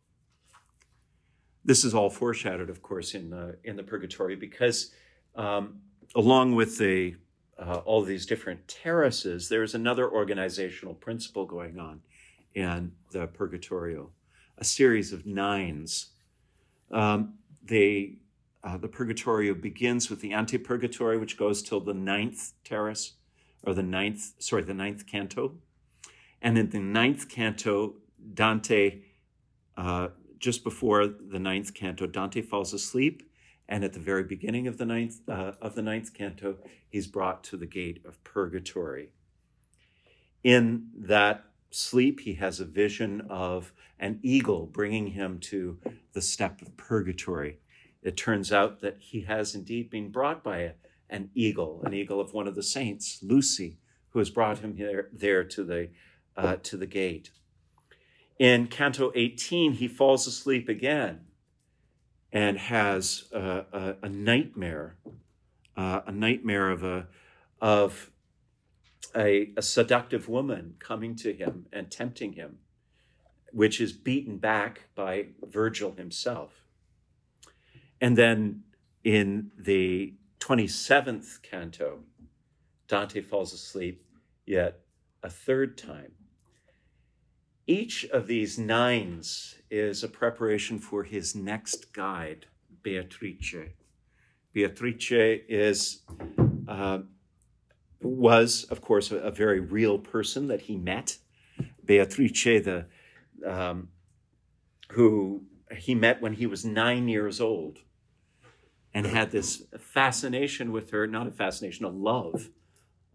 This 1.66 1.84
is 1.84 1.96
all 1.96 2.10
foreshadowed, 2.12 2.70
of 2.70 2.82
course, 2.82 3.16
in 3.16 3.30
the, 3.32 3.58
in 3.64 3.76
the 3.76 3.84
Purgatory 3.84 4.36
because 4.36 4.92
um, 5.36 5.80
along 6.16 6.56
with 6.56 6.78
the, 6.78 7.16
uh, 7.58 7.82
all 7.86 8.04
these 8.04 8.26
different 8.26 8.68
terraces, 8.68 9.50
there's 9.50 9.74
another 9.74 10.10
organizational 10.10 10.94
principle 10.94 11.46
going 11.46 11.80
on 11.80 12.02
in 12.54 12.92
the 13.12 13.28
Purgatorio, 13.28 14.12
a 14.60 14.64
series 14.64 15.12
of 15.12 15.26
nines. 15.26 16.12
Um, 16.92 17.34
uh, 17.70 18.78
the 18.78 18.88
Purgatorio 18.88 19.54
begins 19.54 20.10
with 20.10 20.22
the 20.22 20.32
Antepurgatory, 20.32 21.20
which 21.20 21.38
goes 21.38 21.62
till 21.62 21.80
the 21.80 21.94
ninth 21.94 22.54
terrace, 22.64 23.14
or 23.64 23.74
the 23.74 23.84
ninth, 23.84 24.34
sorry, 24.40 24.64
the 24.64 24.74
ninth 24.74 25.06
canto. 25.08 25.56
And 26.42 26.58
in 26.58 26.70
the 26.70 26.80
ninth 26.80 27.28
canto, 27.28 27.96
Dante, 28.34 29.02
uh, 29.78 30.10
just 30.40 30.64
before 30.64 31.08
the 31.08 31.40
ninth 31.40 31.74
canto, 31.74 32.08
Dante 32.08 32.42
falls 32.42 32.74
asleep. 32.74 33.24
And 33.68 33.84
at 33.84 33.94
the 33.94 34.00
very 34.00 34.24
beginning 34.24 34.68
of 34.68 34.78
the 34.78 34.86
ninth, 34.86 35.22
uh, 35.28 35.54
of 35.60 35.74
the 35.74 35.82
ninth 35.82 36.14
canto, 36.14 36.58
he's 36.88 37.08
brought 37.08 37.44
to 37.46 37.58
the 37.58 37.66
gate 37.66 38.00
of 38.06 38.24
purgatory. 38.24 39.10
In 40.44 40.90
that 40.96 41.46
sleep, 41.72 42.20
he 42.20 42.36
has 42.36 42.60
a 42.60 42.66
vision 42.66 43.22
of 43.30 43.74
an 44.00 44.20
eagle 44.22 44.68
bringing 44.68 45.08
him 45.08 45.40
to 45.40 45.80
the 46.14 46.22
step 46.22 46.62
of 46.62 46.78
purgatory. 46.78 47.58
It 48.04 48.18
turns 48.18 48.54
out 48.54 48.82
that 48.82 48.98
he 49.00 49.22
has 49.22 49.56
indeed 49.56 49.90
been 49.90 50.12
brought 50.12 50.44
by 50.44 50.60
a, 50.60 50.72
an 51.10 51.32
eagle, 51.34 51.82
an 51.84 51.94
eagle 51.94 52.22
of 52.22 52.34
one 52.34 52.48
of 52.48 52.54
the 52.54 52.62
saints, 52.62 53.20
Lucy, 53.24 53.80
who 54.10 54.20
has 54.20 54.30
brought 54.30 54.60
him 54.60 54.76
there, 54.78 55.10
there 55.12 55.44
to, 55.44 55.64
the, 55.64 55.90
uh, 56.38 56.58
to 56.62 56.78
the 56.78 56.86
gate. 56.86 57.32
In 58.38 58.68
Canto 58.68 59.12
18, 59.16 59.74
he 59.74 59.88
falls 59.88 60.28
asleep 60.28 60.68
again 60.68 61.22
and 62.34 62.58
has 62.58 63.26
a, 63.32 63.66
a, 63.72 63.96
a 64.04 64.10
nightmare, 64.10 64.98
uh, 65.78 66.02
a 66.06 66.12
nightmare 66.12 66.70
of 66.70 66.84
a, 66.84 67.08
of 67.62 68.12
a, 69.16 69.52
a 69.56 69.62
seductive 69.62 70.28
woman 70.28 70.76
coming 70.80 71.16
to 71.16 71.32
him 71.32 71.68
and 71.72 71.90
tempting 71.90 72.34
him, 72.34 72.58
which 73.54 73.80
is 73.80 73.94
beaten 73.94 74.38
back 74.38 74.90
by 74.96 75.28
Virgil 75.48 75.94
himself. 75.94 76.66
And 78.02 78.18
then 78.18 78.64
in 79.06 79.52
the 79.58 80.14
27th 80.42 81.42
canto, 81.42 82.00
Dante 82.90 83.22
falls 83.22 83.54
asleep 83.54 84.04
yet 84.46 84.82
a 85.24 85.30
third 85.30 85.78
time. 85.78 86.12
Each 87.68 88.06
of 88.06 88.28
these 88.28 88.60
nines 88.60 89.56
is 89.72 90.04
a 90.04 90.08
preparation 90.08 90.78
for 90.78 91.04
his 91.04 91.36
next 91.36 91.94
guide, 91.94 92.46
Beatrice. 92.84 93.72
Beatrice 94.54 95.42
is 95.50 96.02
uh, 96.68 97.00
was, 98.02 98.66
of 98.66 98.82
course, 98.82 99.12
a, 99.12 99.18
a, 99.18 99.32
very 99.32 99.60
real 99.60 99.98
person 99.98 100.48
that 100.48 100.62
he 100.62 100.78
met. 100.78 101.18
Beatrice, 101.84 102.44
the 102.44 102.86
um, 103.46 103.90
who 104.90 105.44
he 105.76 105.96
met 105.96 106.22
when 106.22 106.34
he 106.34 106.46
was 106.46 106.64
nine 106.64 107.08
years 107.08 107.42
old, 107.42 107.80
and 108.94 109.08
had 109.08 109.32
this 109.32 109.64
fascination 109.80 110.72
with 110.72 110.92
her, 110.92 111.08
not 111.08 111.28
a 111.28 111.32
fascination, 111.32 111.86
a 111.86 111.90
love, 111.90 112.50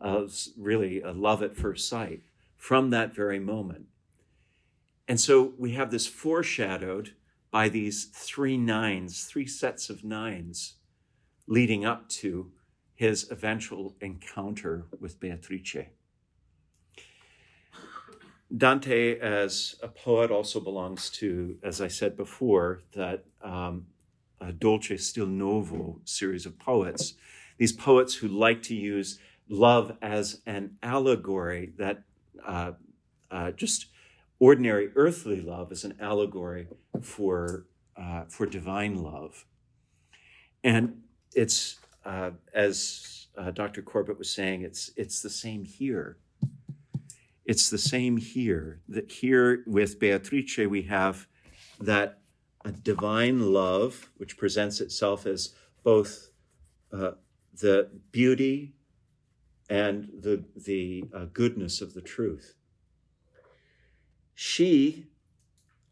uh, 0.01 0.27
really 0.59 1.01
a 1.01 1.13
love 1.13 1.43
at 1.43 1.57
first 1.57 1.89
sight 1.89 2.23
from 2.57 2.91
that 2.91 3.15
very 3.15 3.39
moment. 3.39 3.87
And 5.11 5.21
so 5.21 5.55
we 5.59 5.73
have 5.73 5.91
this 5.91 6.07
foreshadowed 6.07 7.15
by 7.51 7.69
these 7.69 8.05
three 8.05 8.57
nines, 8.57 9.25
three 9.25 9.45
sets 9.45 9.91
of 9.91 10.05
nines 10.05 10.75
leading 11.49 11.85
up 11.85 12.09
to 12.21 12.53
his 12.95 13.29
eventual 13.29 13.97
encounter 14.01 14.87
with 15.01 15.19
Beatrice. 15.19 15.89
Dante, 18.57 19.19
as 19.19 19.75
a 19.83 19.89
poet, 19.89 20.31
also 20.31 20.61
belongs 20.61 21.11
to, 21.11 21.59
as 21.65 21.81
I 21.81 21.89
said 21.89 22.17
before, 22.17 22.83
that 22.93 23.25
um, 23.43 23.87
Dolce 24.61 24.97
Stil 24.97 25.27
Novo 25.27 26.01
series 26.05 26.47
of 26.47 26.57
poets. 26.57 27.15
These 27.59 27.73
poets 27.73 28.15
who 28.15 28.29
like 28.29 28.63
to 28.63 28.77
use 28.77 29.19
love 29.49 29.97
as 30.01 30.41
an 30.47 30.77
allegory 30.85 31.73
that 31.79 32.05
uh, 32.47 32.73
uh, 33.33 33.51
just 33.51 33.87
ordinary 34.41 34.91
earthly 34.97 35.41
love 35.41 35.71
is 35.71 35.85
an 35.85 35.95
allegory 36.01 36.67
for 37.01 37.67
uh, 37.97 38.25
for 38.29 38.47
divine 38.47 38.97
love, 38.97 39.45
and 40.65 41.03
it's 41.35 41.79
uh, 42.05 42.31
as 42.55 43.29
uh, 43.37 43.51
Dr. 43.51 43.83
Corbett 43.83 44.19
was 44.19 44.33
saying, 44.33 44.63
it's 44.63 44.91
it's 44.97 45.23
the 45.23 45.31
same 45.31 45.65
here. 45.65 46.19
It's 47.45 47.71
the 47.71 47.79
same 47.79 48.17
here. 48.17 48.81
That 48.89 49.13
here 49.13 49.63
with 49.67 50.01
Beatrice 50.01 50.59
we 50.69 50.83
have 50.83 51.27
that 51.79 52.19
a 52.65 52.73
divine 52.73 53.53
love 53.53 54.11
which 54.17 54.37
presents 54.37 54.81
itself 54.81 55.27
as 55.27 55.55
both 55.83 56.31
uh, 56.93 57.13
the 57.61 57.91
beauty 58.13 58.75
and 59.69 60.09
the 60.21 60.45
the 60.57 61.05
uh, 61.15 61.27
goodness 61.33 61.81
of 61.81 61.95
the 61.95 62.03
truth 62.03 62.55
she 64.35 65.07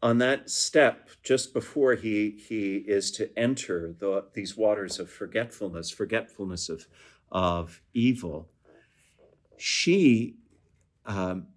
on 0.01 0.17
that 0.19 0.49
step 0.49 1.09
just 1.23 1.53
before 1.53 1.95
he 1.95 2.31
he 2.47 2.77
is 2.77 3.11
to 3.11 3.37
enter 3.37 3.93
the, 3.99 4.25
these 4.33 4.55
waters 4.55 4.99
of 4.99 5.09
forgetfulness 5.09 5.91
forgetfulness 5.91 6.69
of 6.69 6.85
of 7.31 7.81
evil 7.93 8.49
she 9.59 10.37
um, 11.05 11.47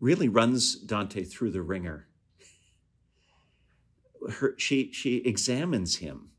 really 0.00 0.28
runs 0.28 0.74
dante 0.74 1.22
through 1.24 1.52
the 1.52 1.62
wringer. 1.62 2.08
Her, 4.38 4.54
she 4.58 4.92
she 4.92 5.18
examines 5.18 5.96
him. 5.96 6.30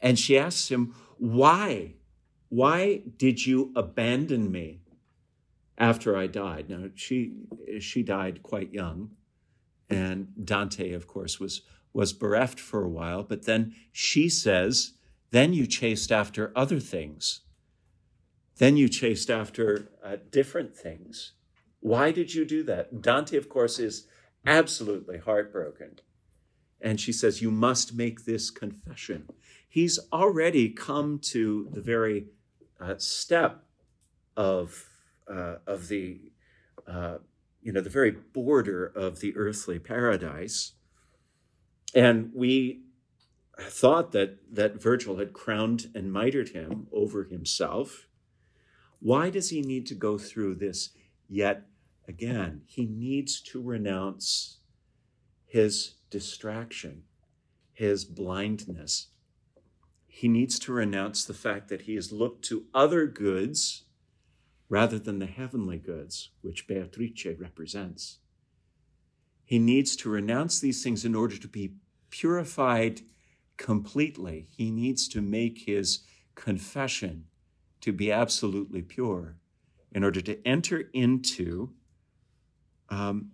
And 0.00 0.18
she 0.18 0.36
asks 0.36 0.70
him 0.70 0.94
why? 1.18 1.94
Why 2.48 3.02
did 3.16 3.46
you 3.46 3.72
abandon 3.76 4.50
me 4.50 4.80
after 5.78 6.16
I 6.16 6.26
died. 6.26 6.68
Now 6.68 6.88
she 6.94 7.34
she 7.80 8.02
died 8.02 8.42
quite 8.42 8.72
young, 8.72 9.10
and 9.90 10.28
Dante, 10.44 10.92
of 10.92 11.06
course, 11.06 11.40
was 11.40 11.62
was 11.92 12.12
bereft 12.12 12.58
for 12.60 12.84
a 12.84 12.88
while. 12.88 13.22
But 13.22 13.44
then 13.44 13.74
she 13.92 14.28
says, 14.28 14.92
"Then 15.30 15.52
you 15.52 15.66
chased 15.66 16.12
after 16.12 16.52
other 16.56 16.80
things. 16.80 17.40
Then 18.56 18.76
you 18.76 18.88
chased 18.88 19.30
after 19.30 19.88
uh, 20.02 20.16
different 20.30 20.76
things. 20.76 21.32
Why 21.80 22.12
did 22.12 22.34
you 22.34 22.44
do 22.44 22.62
that?" 22.64 23.02
Dante, 23.02 23.36
of 23.36 23.48
course, 23.48 23.78
is 23.78 24.06
absolutely 24.46 25.18
heartbroken, 25.18 26.00
and 26.80 27.00
she 27.00 27.12
says, 27.12 27.42
"You 27.42 27.50
must 27.50 27.94
make 27.94 28.24
this 28.24 28.50
confession." 28.50 29.28
He's 29.68 29.98
already 30.12 30.68
come 30.68 31.18
to 31.30 31.68
the 31.72 31.80
very 31.80 32.26
uh, 32.78 32.94
step 32.98 33.64
of 34.36 34.93
uh, 35.30 35.56
of 35.66 35.88
the, 35.88 36.20
uh, 36.86 37.18
you 37.62 37.72
know, 37.72 37.80
the 37.80 37.90
very 37.90 38.10
border 38.10 38.86
of 38.86 39.20
the 39.20 39.36
earthly 39.36 39.78
paradise. 39.78 40.72
And 41.94 42.30
we 42.34 42.82
thought 43.60 44.12
that, 44.12 44.38
that 44.52 44.80
Virgil 44.80 45.18
had 45.18 45.32
crowned 45.32 45.90
and 45.94 46.12
mitred 46.12 46.50
him 46.50 46.88
over 46.92 47.24
himself. 47.24 48.06
Why 49.00 49.30
does 49.30 49.50
he 49.50 49.62
need 49.62 49.86
to 49.88 49.94
go 49.94 50.18
through 50.18 50.56
this 50.56 50.90
yet 51.28 51.66
again? 52.08 52.62
He 52.66 52.86
needs 52.86 53.40
to 53.42 53.62
renounce 53.62 54.58
his 55.46 55.94
distraction, 56.10 57.04
his 57.72 58.04
blindness. 58.04 59.08
He 60.08 60.26
needs 60.28 60.58
to 60.60 60.72
renounce 60.72 61.24
the 61.24 61.34
fact 61.34 61.68
that 61.68 61.82
he 61.82 61.94
has 61.94 62.12
looked 62.12 62.44
to 62.46 62.64
other 62.74 63.06
goods 63.06 63.84
rather 64.74 64.98
than 64.98 65.20
the 65.20 65.26
heavenly 65.26 65.78
goods 65.78 66.30
which 66.40 66.66
Beatrice 66.66 67.38
represents. 67.38 68.18
He 69.44 69.60
needs 69.60 69.94
to 69.94 70.08
renounce 70.10 70.58
these 70.58 70.82
things 70.82 71.04
in 71.04 71.14
order 71.14 71.38
to 71.38 71.46
be 71.46 71.76
purified 72.10 73.02
completely. 73.56 74.48
He 74.50 74.72
needs 74.72 75.06
to 75.10 75.22
make 75.22 75.60
his 75.60 76.00
confession 76.34 77.26
to 77.82 77.92
be 77.92 78.10
absolutely 78.10 78.82
pure 78.82 79.36
in 79.92 80.02
order 80.02 80.20
to 80.22 80.44
enter 80.44 80.90
into 80.92 81.70
um, 82.88 83.30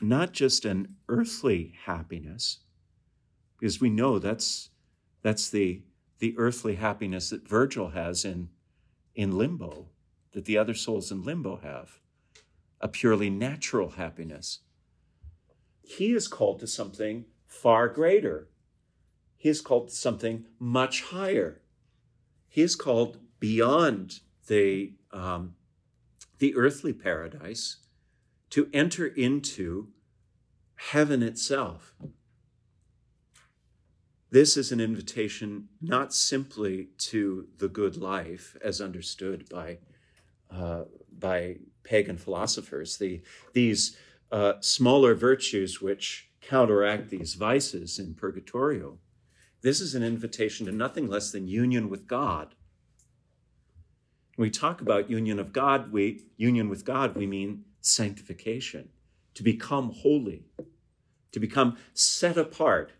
not 0.00 0.32
just 0.32 0.64
an 0.64 0.94
earthly 1.08 1.74
happiness, 1.86 2.58
because 3.58 3.80
we 3.80 3.90
know 3.90 4.20
that's 4.20 4.70
that's 5.22 5.50
the 5.50 5.82
the 6.20 6.36
earthly 6.38 6.76
happiness 6.76 7.30
that 7.30 7.48
Virgil 7.48 7.88
has 7.88 8.24
in 8.24 8.50
in 9.16 9.36
limbo, 9.36 9.88
that 10.38 10.44
the 10.44 10.56
other 10.56 10.72
souls 10.72 11.10
in 11.10 11.24
limbo 11.24 11.56
have, 11.64 11.98
a 12.80 12.86
purely 12.86 13.28
natural 13.28 13.90
happiness. 13.90 14.60
He 15.82 16.12
is 16.12 16.28
called 16.28 16.60
to 16.60 16.68
something 16.68 17.24
far 17.48 17.88
greater. 17.88 18.48
He 19.36 19.48
is 19.48 19.60
called 19.60 19.88
to 19.88 19.96
something 19.96 20.46
much 20.60 21.02
higher. 21.02 21.60
He 22.48 22.62
is 22.62 22.76
called 22.76 23.18
beyond 23.40 24.20
the 24.46 24.92
um, 25.10 25.56
the 26.38 26.54
earthly 26.54 26.92
paradise 26.92 27.78
to 28.50 28.70
enter 28.72 29.08
into 29.08 29.88
heaven 30.76 31.20
itself. 31.20 31.96
This 34.30 34.56
is 34.56 34.70
an 34.70 34.80
invitation 34.80 35.66
not 35.80 36.14
simply 36.14 36.90
to 36.98 37.48
the 37.58 37.68
good 37.68 37.96
life 37.96 38.56
as 38.62 38.80
understood 38.80 39.48
by, 39.48 39.78
uh, 40.50 40.84
by 41.18 41.56
pagan 41.82 42.18
philosophers, 42.18 42.98
the, 42.98 43.22
these 43.52 43.96
uh, 44.30 44.54
smaller 44.60 45.14
virtues 45.14 45.80
which 45.80 46.30
counteract 46.40 47.10
these 47.10 47.34
vices 47.34 47.98
in 47.98 48.14
purgatorio. 48.14 48.98
This 49.62 49.80
is 49.80 49.94
an 49.94 50.02
invitation 50.02 50.66
to 50.66 50.72
nothing 50.72 51.08
less 51.08 51.30
than 51.32 51.48
union 51.48 51.88
with 51.88 52.06
God. 52.06 52.54
When 54.36 54.46
we 54.46 54.50
talk 54.50 54.80
about 54.80 55.10
union 55.10 55.40
of 55.40 55.52
God, 55.52 55.90
we 55.90 56.22
union 56.36 56.68
with 56.68 56.84
God, 56.84 57.16
we 57.16 57.26
mean 57.26 57.64
sanctification, 57.80 58.90
to 59.34 59.42
become 59.42 59.92
holy, 59.92 60.44
to 61.32 61.40
become 61.40 61.76
set 61.92 62.36
apart, 62.36 62.92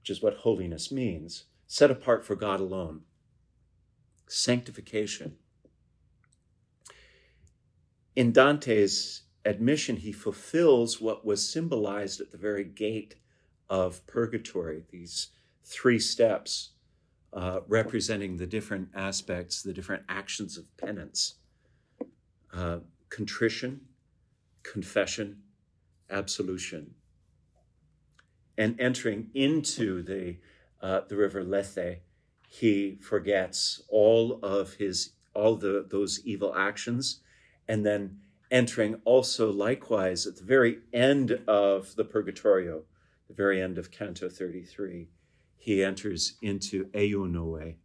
which 0.00 0.10
is 0.10 0.22
what 0.22 0.36
holiness 0.38 0.92
means, 0.92 1.44
set 1.66 1.90
apart 1.90 2.24
for 2.24 2.36
God 2.36 2.60
alone. 2.60 3.00
Sanctification. 4.28 5.36
In 8.14 8.32
Dante's 8.32 9.22
admission, 9.44 9.96
he 9.96 10.12
fulfills 10.12 11.00
what 11.00 11.24
was 11.24 11.48
symbolized 11.48 12.20
at 12.20 12.30
the 12.30 12.36
very 12.36 12.64
gate 12.64 13.16
of 13.70 14.06
purgatory, 14.06 14.84
these 14.90 15.28
three 15.64 15.98
steps 15.98 16.72
uh, 17.32 17.60
representing 17.66 18.36
the 18.36 18.46
different 18.46 18.88
aspects, 18.94 19.62
the 19.62 19.72
different 19.72 20.02
actions 20.08 20.58
of 20.58 20.76
penance 20.76 21.36
uh, 22.52 22.78
contrition, 23.08 23.80
confession, 24.62 25.38
absolution. 26.10 26.94
And 28.58 28.78
entering 28.78 29.30
into 29.32 30.02
the, 30.02 30.36
uh, 30.82 31.00
the 31.08 31.16
river 31.16 31.42
Lethe, 31.42 32.00
he 32.46 32.98
forgets 33.00 33.82
all 33.88 34.38
of 34.42 34.74
his 34.74 35.14
all 35.34 35.56
the 35.56 35.86
those 35.88 36.20
evil 36.26 36.54
actions 36.54 37.20
and 37.72 37.84
then 37.86 38.18
entering 38.50 39.00
also 39.04 39.50
likewise 39.50 40.26
at 40.26 40.36
the 40.36 40.44
very 40.44 40.78
end 40.92 41.32
of 41.48 41.96
the 41.96 42.04
purgatorio 42.04 42.82
the 43.28 43.34
very 43.34 43.62
end 43.62 43.78
of 43.78 43.90
canto 43.90 44.28
33 44.28 45.08
he 45.62 45.84
enters 45.84 46.38
into 46.42 46.86
eunoe, 46.86 47.76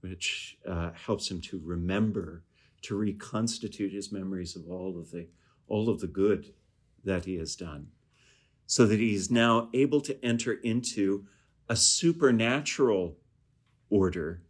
which 0.00 0.56
uh, 0.66 0.90
helps 0.94 1.30
him 1.30 1.38
to 1.38 1.60
remember, 1.62 2.42
to 2.80 2.96
reconstitute 2.96 3.92
his 3.92 4.10
memories 4.10 4.56
of 4.56 4.70
all 4.70 4.98
of 4.98 5.10
the 5.10 5.28
all 5.68 5.90
of 5.90 6.00
the 6.00 6.06
good 6.06 6.54
that 7.04 7.26
he 7.26 7.36
has 7.36 7.56
done, 7.56 7.88
so 8.66 8.86
that 8.86 8.98
he 8.98 9.14
is 9.14 9.30
now 9.30 9.68
able 9.74 10.00
to 10.00 10.24
enter 10.24 10.54
into 10.54 11.26
a 11.68 11.76
supernatural 11.76 13.18
order 13.90 14.40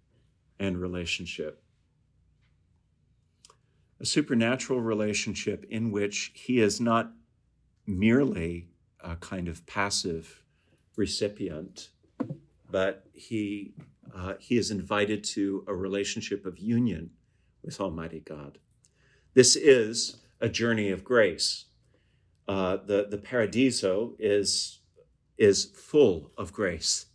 and 0.60 0.80
relationship. 0.80 1.60
A 4.00 4.06
supernatural 4.06 4.80
relationship 4.80 5.64
in 5.70 5.90
which 5.90 6.32
he 6.34 6.60
is 6.60 6.80
not 6.80 7.12
merely 7.86 8.68
a 9.00 9.16
kind 9.16 9.48
of 9.48 9.66
passive 9.66 10.42
recipient 10.96 11.90
but 12.74 13.06
he, 13.12 13.72
uh, 14.12 14.34
he 14.40 14.58
is 14.58 14.72
invited 14.72 15.22
to 15.22 15.62
a 15.68 15.72
relationship 15.72 16.44
of 16.44 16.58
union 16.58 17.08
with 17.62 17.80
Almighty 17.80 18.18
God. 18.18 18.58
This 19.34 19.54
is 19.54 20.16
a 20.40 20.48
journey 20.48 20.90
of 20.90 21.04
grace. 21.04 21.66
Uh, 22.48 22.78
the, 22.84 23.06
the 23.08 23.16
Paradiso 23.16 24.16
is, 24.18 24.80
is 25.38 25.66
full 25.66 26.32
of 26.36 26.52
grace. 26.52 27.06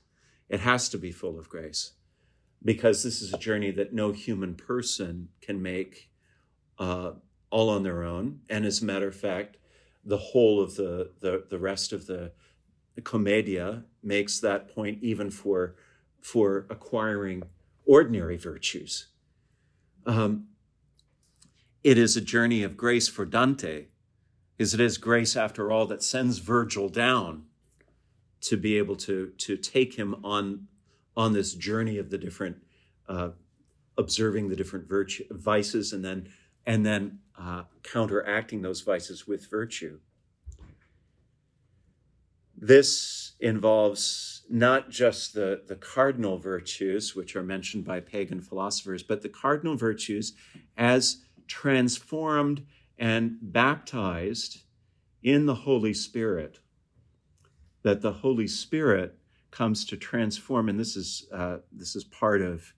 It 0.48 0.62
has 0.62 0.88
to 0.90 0.98
be 0.98 1.12
full 1.12 1.38
of 1.38 1.50
grace 1.50 1.92
because 2.64 3.04
this 3.04 3.22
is 3.22 3.34
a 3.34 3.38
journey 3.38 3.72
that 3.72 3.92
no 3.92 4.14
human 4.14 4.56
person 4.56 5.28
can 5.42 5.62
make 5.62 6.09
uh, 6.80 7.12
all 7.52 7.70
on 7.70 7.84
their 7.84 8.04
own. 8.04 8.40
And 8.50 8.66
as 8.66 8.82
a 8.82 8.86
matter 8.86 9.08
of 9.08 9.16
fact, 9.16 9.58
the 10.04 10.18
whole 10.18 10.62
of 10.62 10.76
the, 10.76 11.12
the, 11.20 11.44
the 11.50 11.60
rest 11.60 11.94
of 11.94 12.08
the 12.08 12.32
Commedia 13.04 13.84
makes 14.02 14.40
that 14.40 14.74
point 14.74 15.00
even 15.02 15.30
for, 15.30 15.76
for 16.22 16.66
acquiring 16.70 17.44
ordinary 17.86 18.38
virtues. 18.38 19.08
Um, 20.06 20.48
it 21.84 21.98
is 21.98 22.18
a 22.18 22.22
journey 22.22 22.64
of 22.64 22.76
grace 22.76 23.08
for 23.08 23.26
Dante, 23.26 23.86
because 24.58 24.74
it 24.74 24.82
is 24.82 24.98
grace, 24.98 25.38
after 25.38 25.72
all, 25.72 25.86
that 25.86 26.04
sends 26.04 26.40
Virgil 26.40 26.90
down 26.90 27.44
to 28.42 28.58
be 28.58 28.78
able 28.78 28.96
to, 28.98 29.32
to 29.38 29.56
take 29.56 29.96
him 29.96 30.16
on, 30.24 30.68
on 31.16 31.32
this 31.34 31.54
journey 31.54 31.98
of 31.98 32.10
the 32.10 32.18
different, 32.18 32.58
uh, 33.08 33.30
observing 33.98 34.50
the 34.50 34.56
different 34.56 34.88
virtue, 34.88 35.24
vices 35.32 35.94
and 35.94 36.04
then, 36.04 36.28
and 36.66 36.86
then 36.86 37.20
uh, 37.38 37.64
counteracting 37.84 38.62
those 38.62 38.82
vices 38.82 39.28
with 39.28 39.50
virtue. 39.50 40.00
This 42.62 43.34
involves 43.40 44.44
not 44.50 44.90
just 44.90 45.34
the, 45.34 45.62
the 45.68 45.76
cardinal 45.76 46.38
virtues, 46.38 47.16
which 47.16 47.36
are 47.36 47.44
mentioned 47.44 47.86
by 47.86 48.02
pagan 48.02 48.42
philosophers, 48.42 49.02
but 49.02 49.22
the 49.22 49.30
cardinal 49.30 49.78
virtues 49.78 50.34
as 50.78 51.24
transformed 51.48 52.66
and 52.98 53.38
baptized 53.42 54.64
in 55.24 55.46
the 55.46 55.56
Holy 55.56 55.94
Spirit. 55.94 56.60
That 57.84 58.02
the 58.02 58.12
Holy 58.12 58.48
Spirit 58.48 59.18
comes 59.52 59.86
to 59.86 59.96
transform, 59.96 60.68
and 60.68 60.78
this 60.78 60.98
is 60.98 61.28
uh, 61.32 61.60
this 61.72 61.96
is 61.96 62.04
part 62.04 62.42
of 62.42 62.74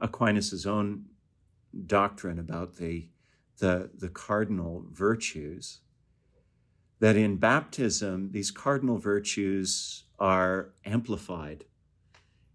Aquinas's 0.00 0.66
own 0.66 1.04
doctrine 1.86 2.38
about 2.38 2.76
the 2.76 3.08
the, 3.58 3.90
the 3.96 4.08
cardinal 4.08 4.84
virtues 4.90 5.80
that 6.98 7.16
in 7.16 7.36
baptism, 7.36 8.30
these 8.32 8.50
cardinal 8.50 8.98
virtues 8.98 10.04
are 10.18 10.70
amplified, 10.84 11.64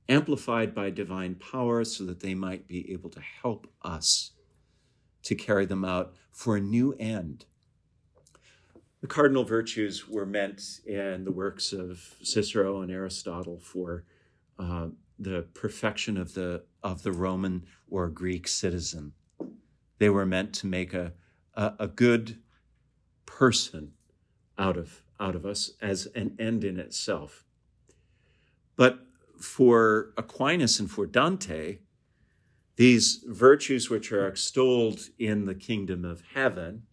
amplified 0.09 0.73
by 0.73 0.89
divine 0.89 1.35
power 1.35 1.83
so 1.83 2.03
that 2.05 2.19
they 2.19 2.33
might 2.33 2.67
be 2.67 2.91
able 2.91 3.09
to 3.09 3.21
help 3.41 3.67
us 3.83 4.31
to 5.23 5.35
carry 5.35 5.65
them 5.65 5.85
out 5.85 6.15
for 6.31 6.55
a 6.55 6.61
new 6.61 6.93
end. 6.93 7.45
The 9.01 9.07
cardinal 9.07 9.43
virtues 9.43 10.07
were 10.07 10.25
meant 10.25 10.61
in 10.85 11.23
the 11.23 11.31
works 11.31 11.73
of 11.73 12.15
Cicero 12.21 12.81
and 12.81 12.91
Aristotle 12.91 13.59
for 13.59 14.05
uh, 14.59 14.87
the 15.17 15.43
perfection 15.53 16.17
of 16.17 16.33
the, 16.33 16.63
of 16.83 17.03
the 17.03 17.11
Roman 17.11 17.65
or 17.89 18.09
Greek 18.09 18.47
citizen. 18.47 19.13
They 20.01 20.09
were 20.09 20.25
meant 20.25 20.51
to 20.53 20.65
make 20.65 20.95
a, 20.95 21.13
a, 21.53 21.73
a 21.81 21.87
good 21.87 22.39
person 23.27 23.93
out 24.57 24.75
of, 24.75 25.03
out 25.19 25.35
of 25.35 25.45
us 25.45 25.73
as 25.79 26.07
an 26.15 26.35
end 26.39 26.63
in 26.63 26.79
itself. 26.79 27.45
But 28.75 29.05
for 29.39 30.11
Aquinas 30.17 30.79
and 30.79 30.89
for 30.89 31.05
Dante, 31.05 31.81
these 32.77 33.23
virtues 33.27 33.91
which 33.91 34.11
are 34.11 34.27
extolled 34.27 35.01
in 35.19 35.45
the 35.45 35.53
kingdom 35.53 36.03
of 36.03 36.23
heaven, 36.33 36.87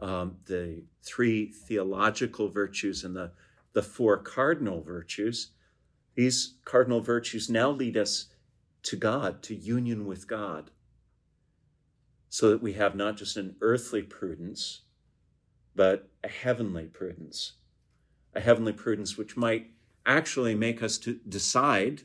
um, 0.00 0.38
the 0.46 0.84
three 1.02 1.44
theological 1.44 2.48
virtues 2.48 3.04
and 3.04 3.14
the, 3.14 3.32
the 3.74 3.82
four 3.82 4.16
cardinal 4.16 4.80
virtues, 4.80 5.50
these 6.14 6.54
cardinal 6.64 7.02
virtues 7.02 7.50
now 7.50 7.68
lead 7.68 7.98
us 7.98 8.28
to 8.84 8.96
God, 8.96 9.42
to 9.42 9.54
union 9.54 10.06
with 10.06 10.26
God, 10.26 10.70
so 12.30 12.48
that 12.48 12.62
we 12.62 12.74
have 12.74 12.94
not 12.94 13.16
just 13.16 13.36
an 13.36 13.56
earthly 13.60 14.02
prudence, 14.02 14.82
but 15.74 16.08
a 16.22 16.28
heavenly 16.28 16.84
prudence, 16.84 17.54
a 18.34 18.40
heavenly 18.40 18.72
prudence 18.72 19.18
which 19.18 19.36
might 19.36 19.70
actually 20.06 20.54
make 20.54 20.82
us 20.82 20.96
to 20.96 21.14
decide 21.28 22.02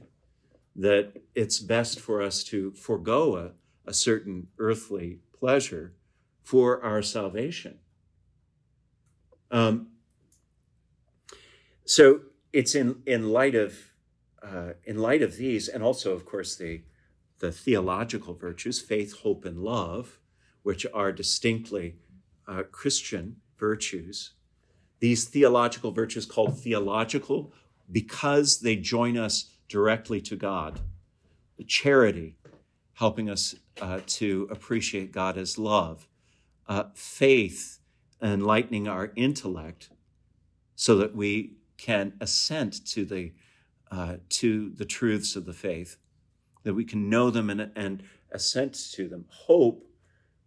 that 0.75 1.21
it's 1.35 1.59
best 1.59 1.99
for 1.99 2.21
us 2.21 2.43
to 2.43 2.71
forego 2.71 3.37
a, 3.37 3.51
a 3.85 3.93
certain 3.93 4.47
earthly 4.57 5.19
pleasure 5.39 5.93
for 6.43 6.83
our 6.83 7.01
salvation. 7.01 7.77
Um, 9.51 9.89
so 11.85 12.21
it's 12.51 12.73
in, 12.73 13.03
in 13.05 13.29
light 13.29 13.55
of 13.55 13.91
uh, 14.41 14.73
in 14.83 14.97
light 14.99 15.23
of 15.23 15.37
these, 15.37 15.67
and 15.67 15.81
also, 15.81 16.13
of 16.13 16.23
course, 16.23 16.55
the 16.55 16.81
the 17.39 17.51
theological 17.51 18.33
virtues, 18.33 18.79
faith, 18.79 19.19
hope, 19.19 19.45
and 19.45 19.59
love, 19.59 20.19
which 20.63 20.85
are 20.93 21.11
distinctly 21.11 21.95
uh, 22.47 22.63
Christian 22.71 23.37
virtues. 23.57 24.31
These 24.99 25.25
theological 25.25 25.91
virtues, 25.91 26.25
called 26.25 26.59
theological, 26.59 27.53
because 27.91 28.59
they 28.59 28.75
join 28.75 29.17
us 29.17 29.51
directly 29.67 30.21
to 30.21 30.35
God. 30.35 30.79
The 31.57 31.63
charity, 31.63 32.37
helping 32.93 33.29
us 33.29 33.55
uh, 33.81 33.99
to 34.05 34.47
appreciate 34.49 35.11
God 35.11 35.37
as 35.37 35.57
love. 35.57 36.07
Uh, 36.67 36.85
faith, 36.93 37.79
enlightening 38.21 38.87
our 38.87 39.11
intellect 39.15 39.89
so 40.75 40.95
that 40.97 41.15
we 41.15 41.57
can 41.77 42.13
assent 42.19 42.85
to 42.87 43.05
the, 43.05 43.33
uh, 43.91 44.15
to 44.29 44.69
the 44.71 44.85
truths 44.85 45.35
of 45.35 45.45
the 45.45 45.53
faith, 45.53 45.97
that 46.65 46.73
we 46.73 46.83
can 46.83 47.09
know 47.09 47.29
them 47.29 47.49
and, 47.49 47.71
and 47.75 48.03
assent 48.31 48.73
to 48.91 49.07
them. 49.07 49.23
Hope, 49.29 49.87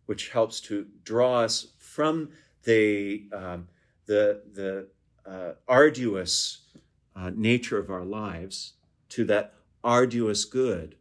which 0.05 0.29
helps 0.31 0.61
to 0.63 0.87
draw 1.05 1.41
us 1.41 1.69
from 1.79 2.31
the, 2.65 3.29
um, 3.33 3.69
the, 4.07 4.43
the 4.53 4.89
uh, 5.25 5.53
arduous 5.67 6.67
uh, 7.17 7.31
nature 7.35 7.79
of 7.79 7.89
our 7.89 8.05
lives 8.05 8.75
to 9.11 9.25
that 9.25 9.55
arduous 9.83 10.45
good, 10.45 10.97